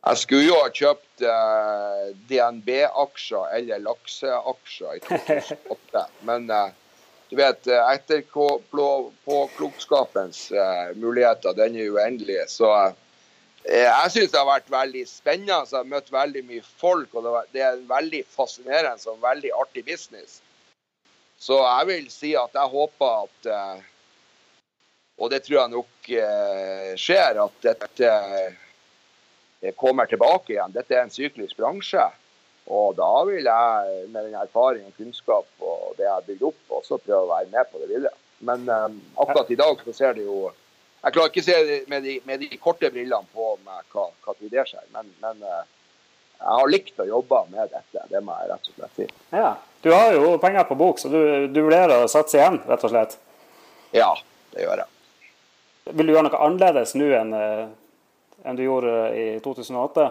Jeg 0.04 0.16
skulle 0.20 0.48
jo 0.48 0.56
ha 0.60 0.68
kjøpt 0.80 1.16
eh, 1.28 2.04
DNB-aksjer 2.32 3.46
eller 3.60 3.78
lakseaksjer 3.84 4.92
i 4.96 4.98
2008. 5.04 6.02
Men 6.30 6.42
eh, 6.52 6.70
du 7.28 7.34
vet, 7.40 7.62
eh, 7.68 7.84
etterpåklokskapens 7.98 10.40
eh, 10.52 10.90
muligheter 10.96 11.52
den 11.60 11.76
er 11.76 11.88
uendelig. 11.92 12.42
Så 12.56 12.68
Eh, 12.72 12.92
jeg 13.64 14.12
syns 14.12 14.32
det 14.34 14.40
har 14.40 14.50
vært 14.50 14.72
veldig 14.72 15.04
spennende. 15.08 15.62
Så 15.68 15.78
jeg 15.78 15.86
har 15.86 15.92
møtt 15.94 16.12
veldig 16.12 16.44
mye 16.50 16.64
folk. 16.82 17.14
og 17.16 17.30
Det 17.54 17.64
er 17.64 17.78
en 17.78 17.88
veldig 17.90 18.24
fascinerende 18.32 19.12
og 19.12 19.22
veldig 19.24 19.54
artig 19.56 19.86
business. 19.88 20.42
Så 21.40 21.60
jeg 21.60 21.88
vil 21.90 22.10
si 22.12 22.34
at 22.40 22.56
jeg 22.56 22.72
håper 22.72 23.24
at 23.26 23.50
eh, 23.52 23.82
Og 25.20 25.30
det 25.30 25.44
tror 25.44 25.60
jeg 25.60 25.72
nok 25.76 26.10
eh, 26.10 26.94
skjer, 26.98 27.38
at 27.44 27.58
dette 27.62 28.10
kommer 29.78 30.10
tilbake 30.10 30.56
igjen. 30.56 30.74
Dette 30.74 30.96
er 30.98 31.06
en 31.06 31.14
syklisk 31.14 31.56
bransje. 31.56 32.04
Og 32.74 32.96
da 32.98 33.12
vil 33.28 33.46
jeg 33.46 34.08
med 34.10 34.26
den 34.26 34.40
erfaringen 34.40 34.90
og 34.90 34.98
kunnskap 34.98 35.48
og 35.62 35.94
det 36.00 36.08
jeg 36.08 36.12
har 36.16 36.26
bygd 36.26 36.44
opp, 36.50 36.60
også 36.80 36.98
prøve 36.98 37.22
å 37.28 37.30
være 37.30 37.52
med 37.54 37.70
på 37.70 37.80
det 37.84 37.90
videre. 37.92 38.16
Men 38.44 38.66
akkurat 38.68 39.52
i 39.54 39.60
dag 39.60 39.86
så 39.86 39.96
ser 39.96 40.18
det 40.18 40.26
jo 40.26 40.50
jeg 41.04 41.16
klarer 41.16 41.32
ikke 41.32 41.44
å 41.44 41.48
se 41.48 41.80
med 41.92 42.06
de, 42.08 42.18
med 42.28 42.44
de 42.44 42.58
korte 42.64 42.90
brillene 42.94 43.28
på 43.36 43.54
meg 43.66 43.84
hva, 43.92 44.08
hva 44.24 44.36
tid 44.38 44.54
det 44.54 44.64
skjer, 44.70 44.86
men, 44.96 45.10
men 45.24 45.44
uh, 45.44 45.64
jeg 46.44 46.58
har 46.60 46.72
likt 46.72 47.00
å 47.00 47.08
jobbe 47.08 47.40
med 47.52 47.72
dette. 47.72 48.06
Det 48.10 48.20
må 48.24 48.36
jeg 48.40 48.50
rett 48.52 48.72
og 48.72 48.78
slett 48.78 48.98
si. 48.98 49.06
Ja, 49.32 49.54
Du 49.84 49.92
har 49.92 50.16
jo 50.16 50.38
penger 50.40 50.64
på 50.68 50.76
bok, 50.80 51.00
så 51.00 51.12
du, 51.12 51.48
du 51.52 51.60
vurderer 51.62 52.06
å 52.06 52.12
satse 52.12 52.40
igjen, 52.40 52.62
rett 52.68 52.84
og 52.88 52.92
slett? 52.92 53.18
Ja, 53.96 54.10
det 54.56 54.64
gjør 54.64 54.84
jeg. 54.84 54.90
Vil 55.92 56.08
du 56.08 56.14
gjøre 56.14 56.30
noe 56.30 56.44
annerledes 56.46 56.94
nå 56.96 57.10
enn, 57.18 57.34
eh, 57.36 57.66
enn 58.48 58.60
du 58.60 58.64
gjorde 58.64 58.94
i 59.20 59.26
2008? 59.44 60.06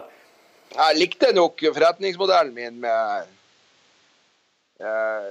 Jeg 0.73 0.99
likte 0.99 1.31
nok 1.33 1.61
forretningsmodellen 1.73 2.53
min 2.53 2.77
med 2.85 3.23
eh, 3.23 3.31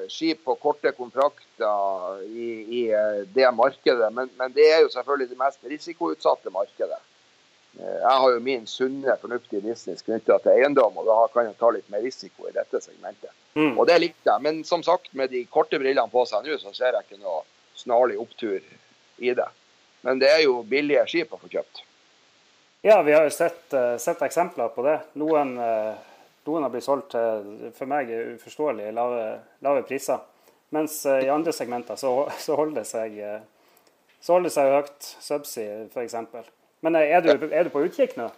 skip 0.08 0.44
på 0.44 0.54
korte 0.60 0.92
kontrakter 0.96 2.22
i, 2.26 2.48
i 2.78 2.82
eh, 2.90 3.22
det 3.34 3.50
markedet. 3.54 4.12
Men, 4.12 4.30
men, 4.38 4.52
det 4.52 4.68
er 4.72 4.82
jo 4.84 4.92
selvfølgelig 4.92 5.30
det 5.30 5.38
mest 5.40 5.70
risikoutsatte 5.70 6.52
markedet. 6.54 6.98
Eh, 7.78 7.98
jeg 8.02 8.18
har 8.24 8.34
jo 8.34 8.42
min 8.44 8.66
sunne, 8.66 9.16
fornuftige 9.20 9.64
business 9.64 10.04
knytta 10.06 10.38
til 10.42 10.52
eiendom, 10.56 10.98
og 11.00 11.08
da 11.08 11.18
kan 11.34 11.48
jeg 11.48 11.58
ta 11.60 11.72
litt 11.74 11.88
mer 11.92 12.04
risiko 12.04 12.48
i 12.48 12.54
dette 12.56 12.82
segmentet. 12.84 13.32
Mm. 13.54 13.76
Og 13.76 13.86
det 13.88 13.98
likte 14.02 14.30
jeg. 14.30 14.44
Men 14.44 14.62
som 14.68 14.84
sagt, 14.86 15.12
med 15.18 15.32
de 15.32 15.44
korte 15.50 15.80
brillene 15.80 16.12
på 16.12 16.26
seg 16.28 16.46
nå, 16.46 16.58
så 16.60 16.74
ser 16.76 16.96
jeg 16.96 17.08
ikke 17.08 17.22
noe 17.22 17.42
snarlig 17.78 18.20
opptur 18.20 18.60
i 19.22 19.34
det. 19.36 19.48
Men 20.02 20.20
det 20.22 20.30
er 20.32 20.44
jo 20.44 20.60
billige 20.66 21.04
skip 21.10 21.32
å 21.32 21.40
få 21.40 21.50
kjøpt. 21.52 21.84
Ja, 22.82 22.98
vi 23.06 23.14
har 23.14 23.28
jo 23.28 23.30
sett, 23.30 23.68
uh, 23.76 23.94
sett 24.02 24.22
eksempler 24.26 24.72
på 24.74 24.82
det. 24.82 24.96
Noen 25.20 25.54
noen 26.46 26.66
har 26.66 26.72
blitt 26.72 26.86
solgt 26.86 27.12
til 27.14 27.72
for 27.76 27.90
meg 27.90 28.10
uforståelig 28.10 28.90
lave, 28.96 29.24
lave 29.62 29.84
priser. 29.86 30.22
Mens 30.72 31.06
eh, 31.06 31.26
i 31.26 31.30
andre 31.30 31.52
segmenter 31.52 31.96
så, 32.00 32.30
så, 32.40 32.56
holder 32.56 32.80
det 32.80 32.88
seg, 32.88 33.16
eh, 33.20 33.40
så 34.24 34.36
holder 34.36 34.48
det 34.48 34.54
seg 34.54 34.70
høyt. 34.72 35.08
Subsea 35.20 35.82
f.eks. 35.90 36.16
Men 36.80 36.96
eh, 36.96 37.12
er 37.12 37.26
du, 37.26 37.32
er 37.50 37.68
du, 37.68 37.72
på 37.74 37.84
utkikk 37.84 38.16
nå? 38.16 38.30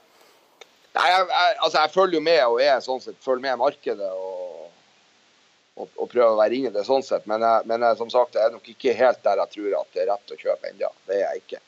Nei, 0.94 1.06
jeg, 1.10 1.28
jeg, 1.30 1.54
altså 1.66 1.78
jeg 1.78 1.92
følger 1.94 2.18
jo 2.18 2.24
med 2.26 2.40
og 2.48 2.60
er 2.62 2.82
sånn 2.82 3.02
sett, 3.02 3.20
følger 3.22 3.46
med 3.46 3.60
markedet 3.62 4.10
og, 4.14 4.66
og, 5.78 5.86
og, 5.86 6.04
prøver 6.10 6.34
å 6.34 6.40
være 6.40 6.58
inne 6.58 6.72
i 6.72 6.74
det 6.74 6.84
sånn 6.86 7.06
sett. 7.06 7.26
Men, 7.30 7.46
jeg, 7.46 7.70
men 7.70 7.86
som 7.98 8.10
sagt, 8.10 8.34
jeg 8.34 8.50
er 8.50 8.54
nok 8.54 8.68
ikke 8.74 8.98
helt 8.98 9.22
der 9.22 9.44
jeg 9.44 9.54
tror 9.54 9.78
at 9.80 9.94
det 9.94 10.02
er 10.04 10.10
rett 10.10 10.34
å 10.34 10.42
kjøpe 10.42 10.72
ennå. 10.72 10.90
Det 11.06 11.20
er 11.20 11.24
jeg 11.28 11.44
ikke. 11.44 11.62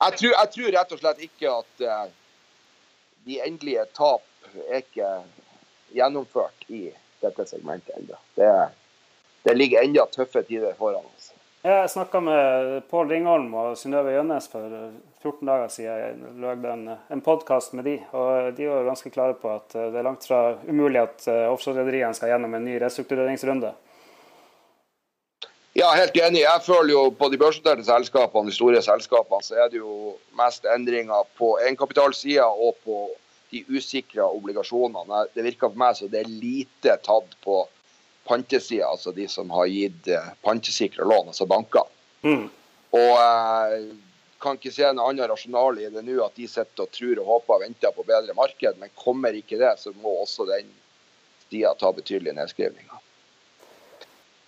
Jeg 0.00 0.16
tror, 0.20 0.32
jeg 0.36 0.52
tror, 0.54 0.72
rett 0.76 0.92
og 0.96 1.00
slett 1.00 1.24
ikke 1.24 1.56
at 1.58 1.86
de 3.28 3.40
endelige 3.44 3.88
tap 3.96 4.29
er 4.68 4.82
ikke 4.82 5.10
gjennomført 5.94 6.64
i 6.68 6.88
dette 7.20 7.46
segmentet 7.48 7.96
ennå. 7.98 8.16
Det, 8.34 8.48
det, 9.44 9.54
ligger 9.56 9.84
enda 9.84 10.06
tøffe 10.12 10.42
tider 10.46 10.74
foran 10.78 11.04
oss. 11.04 11.32
Jeg 11.60 11.90
snakka 11.92 12.22
med 12.24 12.70
Pål 12.88 13.10
Ringholm 13.12 13.50
og 13.60 13.74
Synnøve 13.76 14.14
Gjønnes 14.14 14.46
for 14.48 14.64
14 15.20 15.44
dager 15.44 15.68
siden. 15.68 15.98
Jeg 16.00 16.40
lagde 16.40 16.72
en, 16.72 16.86
en 17.12 17.20
podkast 17.20 17.74
med 17.76 17.84
de, 17.84 17.98
og 18.16 18.54
de 18.56 18.70
var 18.70 18.88
ganske 18.88 19.12
klare 19.12 19.36
på 19.36 19.52
at 19.52 19.76
det 19.76 20.00
er 20.00 20.06
langt 20.06 20.24
fra 20.24 20.54
umulig 20.64 21.02
at 21.02 21.28
eh, 21.28 21.44
offshorerederiene 21.52 22.16
skal 22.16 22.32
gjennom 22.32 22.56
en 22.56 22.64
ny 22.64 22.78
restruktureringsrunde. 22.80 23.74
Ja, 25.76 25.92
helt 25.94 26.16
enig. 26.18 26.40
Jeg 26.42 26.62
føler 26.64 26.90
jo 26.90 27.02
på 27.14 27.28
de 27.30 27.38
børsnoterte 27.38 27.84
selskapene, 27.86 28.50
de 28.50 28.56
store 28.56 28.80
selskapene, 28.82 29.44
så 29.44 29.60
er 29.60 29.68
det 29.70 29.78
jo 29.78 30.16
mest 30.38 30.64
endringer 30.66 31.28
på 31.38 31.52
egenkapitalsida 31.60 32.48
og 32.48 32.80
på 32.84 33.04
de 33.50 33.64
usikra 33.68 34.28
obligasjonene. 34.30 35.24
Det 35.34 35.44
virker 35.46 35.72
på 35.72 35.80
meg 35.80 35.98
som 35.98 36.10
det 36.10 36.22
er 36.22 36.30
lite 36.30 36.96
tatt 37.04 37.34
på 37.44 37.62
pantesida, 38.28 38.90
altså 38.90 39.12
de 39.12 39.26
som 39.28 39.50
har 39.50 39.66
gitt 39.70 40.08
eh, 40.08 40.30
pantesikra 40.46 41.06
lån, 41.08 41.32
altså 41.32 41.48
banker. 41.50 41.88
Mm. 42.22 42.46
Og 42.94 43.12
eh, 43.16 43.88
kan 44.40 44.58
ikke 44.58 44.72
se 44.74 44.88
noe 44.94 45.10
annet 45.10 45.30
rasjonal 45.30 45.80
i 45.82 45.88
det 45.92 46.04
nå, 46.06 46.20
at 46.24 46.36
de 46.38 46.46
sitter 46.48 46.86
og 46.86 46.92
tror 46.94 47.20
og 47.20 47.32
håper 47.34 47.56
og 47.56 47.64
venter 47.64 47.94
på 47.96 48.06
bedre 48.08 48.36
marked. 48.38 48.78
Men 48.80 48.94
kommer 48.98 49.36
ikke 49.36 49.58
det, 49.60 49.74
så 49.82 49.92
må 50.00 50.14
også 50.22 50.46
den 50.48 50.70
stia 51.46 51.74
ta 51.78 51.92
betydelige 51.96 52.36
nedskrivninger. 52.38 53.06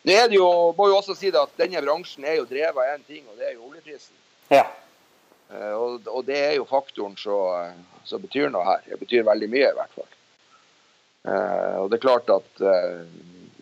Nå 0.02 0.14
er 0.18 0.30
det 0.30 0.38
jo, 0.38 0.48
må 0.78 0.88
jo 0.90 0.98
også 0.98 1.14
si 1.14 1.30
det 1.30 1.38
at 1.38 1.52
Denne 1.60 1.82
bransjen 1.84 2.24
er 2.26 2.40
jo 2.40 2.46
drevet 2.48 2.78
av 2.78 2.96
én 2.96 3.04
ting, 3.06 3.22
og 3.28 3.38
det 3.38 3.50
er 3.50 3.54
jo 3.54 3.68
oljeprisen. 3.68 4.14
Ja. 4.50 4.64
Eh, 5.52 5.72
og, 5.72 6.06
og, 6.06 6.24
det 6.24 6.38
er 6.38 6.54
jo 6.56 6.68
faktoren 6.68 7.16
som 7.18 8.22
betyr 8.22 8.50
noe 8.52 8.64
her. 8.66 8.84
Det 8.88 9.00
betyr 9.02 9.26
veldig 9.28 9.50
mye, 9.52 9.68
i 9.68 9.78
hvert 9.78 9.98
fall. 9.98 10.08
Eh, 11.28 11.76
og 11.82 11.90
det 11.90 11.98
er 11.98 12.06
klart 12.06 12.32
at 12.32 12.64
eh, 12.64 13.02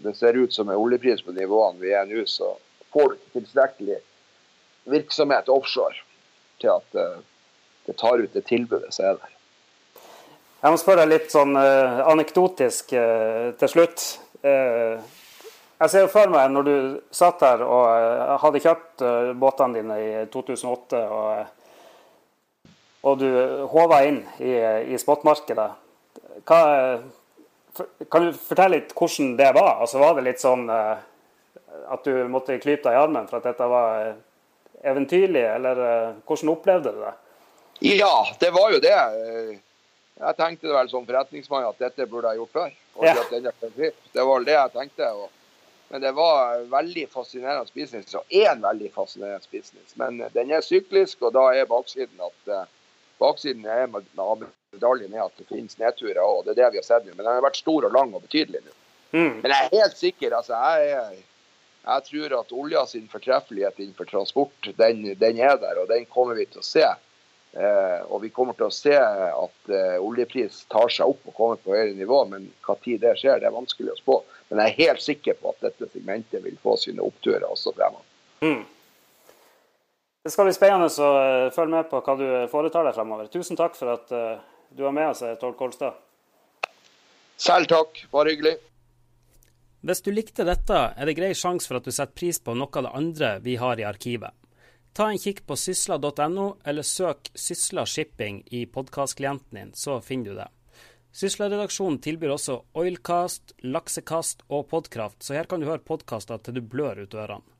det 0.05 0.15
ser 0.17 0.39
ut 0.39 0.55
som 0.55 0.71
en 0.71 0.81
oljepris 0.81 1.25
på 1.27 1.35
nivåene 1.37 1.83
vi 1.83 1.93
er 1.97 2.07
nå, 2.09 2.23
så 2.31 2.55
får 2.95 3.11
du 3.11 3.19
ikke 3.19 3.35
tilstrekkelig 3.41 3.99
virksomhet 4.91 5.51
offshore 5.53 5.99
til 6.61 6.73
at 6.73 6.97
det 7.87 7.95
tar 8.01 8.21
ut 8.21 8.33
det 8.33 8.43
tilbudet 8.49 8.89
som 8.95 9.11
er 9.11 9.21
der. 9.21 9.37
Jeg 10.61 10.75
må 10.75 10.81
spørre 10.81 11.07
litt 11.09 11.31
sånn 11.33 11.55
uh, 11.57 12.03
anekdotisk 12.11 12.93
uh, 12.93 13.53
til 13.61 13.71
slutt. 13.73 14.03
Uh, 14.45 15.01
jeg 15.81 15.93
ser 15.93 16.05
jo 16.05 16.11
for 16.13 16.33
meg 16.33 16.51
når 16.53 16.67
du 16.67 16.75
satt 17.17 17.41
her 17.45 17.63
og 17.65 18.41
hadde 18.43 18.61
kjøpt 18.61 19.05
båtene 19.41 19.81
dine 19.81 19.97
i 19.97 20.11
2008 20.33 21.01
og 21.01 21.60
og 23.03 23.21
du 23.21 23.31
håva 23.73 24.03
inn 24.09 24.21
i, 24.45 24.53
i 24.93 24.99
spotmarkedet. 25.01 25.71
Kan 26.45 28.27
du 28.27 28.33
fortelle 28.37 28.77
litt 28.77 28.93
hvordan 28.97 29.37
det 29.39 29.53
var? 29.57 29.79
Altså, 29.81 30.01
var 30.03 30.19
det 30.19 30.27
litt 30.27 30.43
sånn 30.43 30.67
uh, 30.69 30.99
at 31.95 32.05
du 32.05 32.13
måtte 32.29 32.59
klype 32.61 32.85
deg 32.89 32.99
i 32.99 33.01
armen 33.01 33.29
for 33.31 33.41
at 33.41 33.49
dette 33.49 33.69
var 33.71 34.13
eventyrlig, 34.85 35.47
eller 35.57 35.81
uh, 35.81 36.21
hvordan 36.29 36.53
opplevde 36.53 36.93
du 36.93 37.03
det? 37.07 37.17
Ja, 37.97 38.15
det 38.41 38.51
var 38.53 38.75
jo 38.75 38.81
det. 38.85 38.97
Jeg 40.21 40.37
tenkte 40.37 40.73
vel 40.75 40.89
som 40.93 41.07
forretningsmann 41.09 41.65
at 41.71 41.79
dette 41.81 42.05
burde 42.11 42.35
jeg 42.35 42.43
gjort 42.43 42.57
før. 42.59 42.73
Ja. 43.01 43.15
Det 44.13 44.25
var 44.29 44.45
det 44.45 44.57
jeg 44.59 44.73
tenkte. 44.75 45.13
Men 45.89 46.03
det 46.05 46.11
var 46.15 46.61
veldig 46.71 47.07
fascinerende 47.11 47.73
business, 47.75 48.13
og 48.15 48.29
en 48.29 48.61
veldig 48.63 48.93
fascinerende 48.93 49.49
business. 49.51 49.97
Men 49.97 50.21
den 50.35 50.53
er 50.53 50.61
syklisk, 50.63 51.25
og 51.25 51.33
da 51.35 51.49
er 51.57 51.71
baksiden 51.71 52.21
at 52.21 52.69
baksiden 53.21 53.67
av 53.69 53.91
med, 53.93 54.13
med 54.17 54.47
medaljen 54.75 55.17
er 55.17 55.27
at 55.27 55.41
det 55.41 55.49
finnes 55.49 55.79
nedturer 55.81 56.23
òg. 56.25 56.45
Det 56.47 56.55
er 56.55 56.63
det 56.63 56.71
vi 56.75 56.81
har 56.83 56.87
sett 56.87 57.07
nå. 57.07 57.15
Men 57.17 57.25
den 57.25 57.35
har 57.35 57.45
vært 57.45 57.61
stor 57.61 57.89
og 57.89 57.97
lang 57.97 58.15
og 58.17 58.25
betydelig 58.27 58.63
nå. 58.65 58.77
Mm. 59.11 59.41
Men 59.43 59.51
jeg 59.51 59.67
er 59.67 59.77
helt 59.81 59.99
sikker. 59.99 60.37
altså 60.39 60.59
jeg, 60.59 60.95
er 60.95 61.21
jeg 61.81 62.05
tror 62.07 62.35
at 62.41 62.53
olja 62.53 62.83
sin 62.87 63.07
fortreffelighet 63.09 63.79
innenfor 63.81 64.09
transport, 64.09 64.73
den, 64.77 65.07
den, 65.19 65.39
er 65.41 65.57
der, 65.61 65.81
og 65.81 65.89
den 65.89 66.05
kommer 66.13 66.37
vi 66.37 66.45
til 66.51 66.61
å 66.61 66.67
se. 66.67 66.85
Eh, 67.51 68.03
og 68.07 68.21
vi 68.23 68.31
kommer 68.31 68.55
til 68.55 68.69
å 68.69 68.75
se 68.75 68.95
at 68.95 69.73
eh, 69.73 69.97
oljepris 69.99 70.67
tar 70.71 70.93
seg 70.93 71.11
opp 71.11 71.33
og 71.33 71.35
kommer 71.35 71.63
på 71.63 71.73
høyere 71.75 71.97
nivå, 71.99 72.21
men 72.31 72.51
hva 72.67 72.77
tid 72.85 73.01
det 73.03 73.17
skjer, 73.19 73.41
det 73.41 73.49
er 73.49 73.57
vanskelig 73.57 73.95
å 73.95 73.99
spå. 73.99 74.19
Men 74.51 74.63
jeg 74.63 74.75
er 74.75 74.91
helt 74.91 75.07
sikker 75.07 75.41
på 75.41 75.55
at 75.55 75.65
dette 75.67 75.89
segmentet 75.91 76.45
vil 76.45 76.61
få 76.63 76.77
sine 76.79 77.03
oppturer 77.03 77.49
også 77.49 77.73
fremover. 77.75 78.07
Mm. 78.45 78.63
Det 80.23 80.31
skal 80.35 80.49
bli 80.51 80.53
spennende 80.53 80.89
å 80.91 81.11
eh, 81.17 81.51
følge 81.55 81.73
med 81.73 81.87
på 81.89 82.01
hva 82.05 82.17
du 82.19 82.27
foretar 82.53 82.85
deg 82.85 82.97
fremover. 82.97 83.31
Tusen 83.33 83.57
takk 83.57 83.79
for 83.79 83.95
at 83.95 84.11
uh, 84.13 84.43
du 84.77 84.83
var 84.85 84.93
med 84.93 85.13
oss, 85.15 85.23
Tord 85.41 85.57
Kolstad. 85.57 85.97
Selv 87.41 87.71
takk, 87.73 88.03
bare 88.13 88.35
hyggelig. 88.35 88.59
Hvis 89.81 90.03
du 90.05 90.11
likte 90.13 90.45
dette, 90.45 90.77
er 90.93 91.09
det 91.09 91.17
grei 91.17 91.31
sjanse 91.33 91.71
for 91.71 91.81
at 91.81 91.87
du 91.89 91.93
setter 91.95 92.13
pris 92.13 92.37
på 92.45 92.53
noe 92.53 92.69
av 92.69 92.85
det 92.85 92.93
andre 92.99 93.31
vi 93.41 93.55
har 93.57 93.81
i 93.81 93.87
arkivet. 93.89 94.37
Ta 94.93 95.07
en 95.09 95.21
kikk 95.23 95.47
på 95.49 95.57
sysla.no, 95.57 96.47
eller 96.69 96.85
søk 96.85 97.31
Sysla 97.33 97.87
Shipping 97.89 98.43
i 98.53 98.67
podkastklienten 98.69 99.57
din, 99.57 99.71
så 99.73 100.01
finner 100.05 100.35
du 100.35 100.41
det. 100.43 100.51
Sysla-redaksjonen 101.17 101.97
tilbyr 102.05 102.35
også 102.35 102.59
Oilcast, 102.77 103.55
Laksekast 103.65 104.45
og 104.53 104.69
Podkraft, 104.69 105.23
så 105.25 105.39
her 105.39 105.49
kan 105.49 105.63
du 105.63 105.71
høre 105.71 105.81
podkaster 105.81 106.43
til 106.45 106.59
du 106.59 106.63
blør 106.75 107.07
ut 107.07 107.17
ørene. 107.17 107.60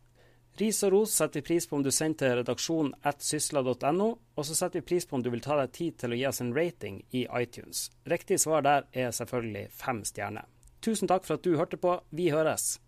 Ris 0.59 0.83
og 0.85 0.93
ros 0.93 1.15
setter 1.15 1.41
vi 1.41 1.47
pris 1.47 1.67
på 1.69 1.79
om 1.79 1.85
du 1.85 1.91
sender 1.95 2.19
til 2.19 2.35
redaksjonen 2.41 2.93
at 3.07 3.23
sysla.no, 3.25 4.09
og 4.37 4.45
så 4.45 4.57
setter 4.57 4.81
vi 4.81 4.89
pris 4.91 5.07
på 5.07 5.17
om 5.17 5.23
du 5.25 5.31
vil 5.31 5.45
ta 5.45 5.57
deg 5.61 5.73
tid 5.77 5.97
til 6.03 6.13
å 6.13 6.19
gi 6.19 6.27
oss 6.29 6.43
en 6.45 6.53
rating 6.57 7.01
i 7.17 7.27
iTunes. 7.39 7.89
Riktig 8.11 8.41
svar 8.43 8.67
der 8.67 8.89
er 8.93 9.15
selvfølgelig 9.15 9.69
fem 9.73 10.05
stjerner. 10.05 10.49
Tusen 10.85 11.09
takk 11.09 11.27
for 11.29 11.39
at 11.39 11.45
du 11.45 11.57
hørte 11.57 11.81
på. 11.81 12.01
Vi 12.11 12.31
høres! 12.35 12.79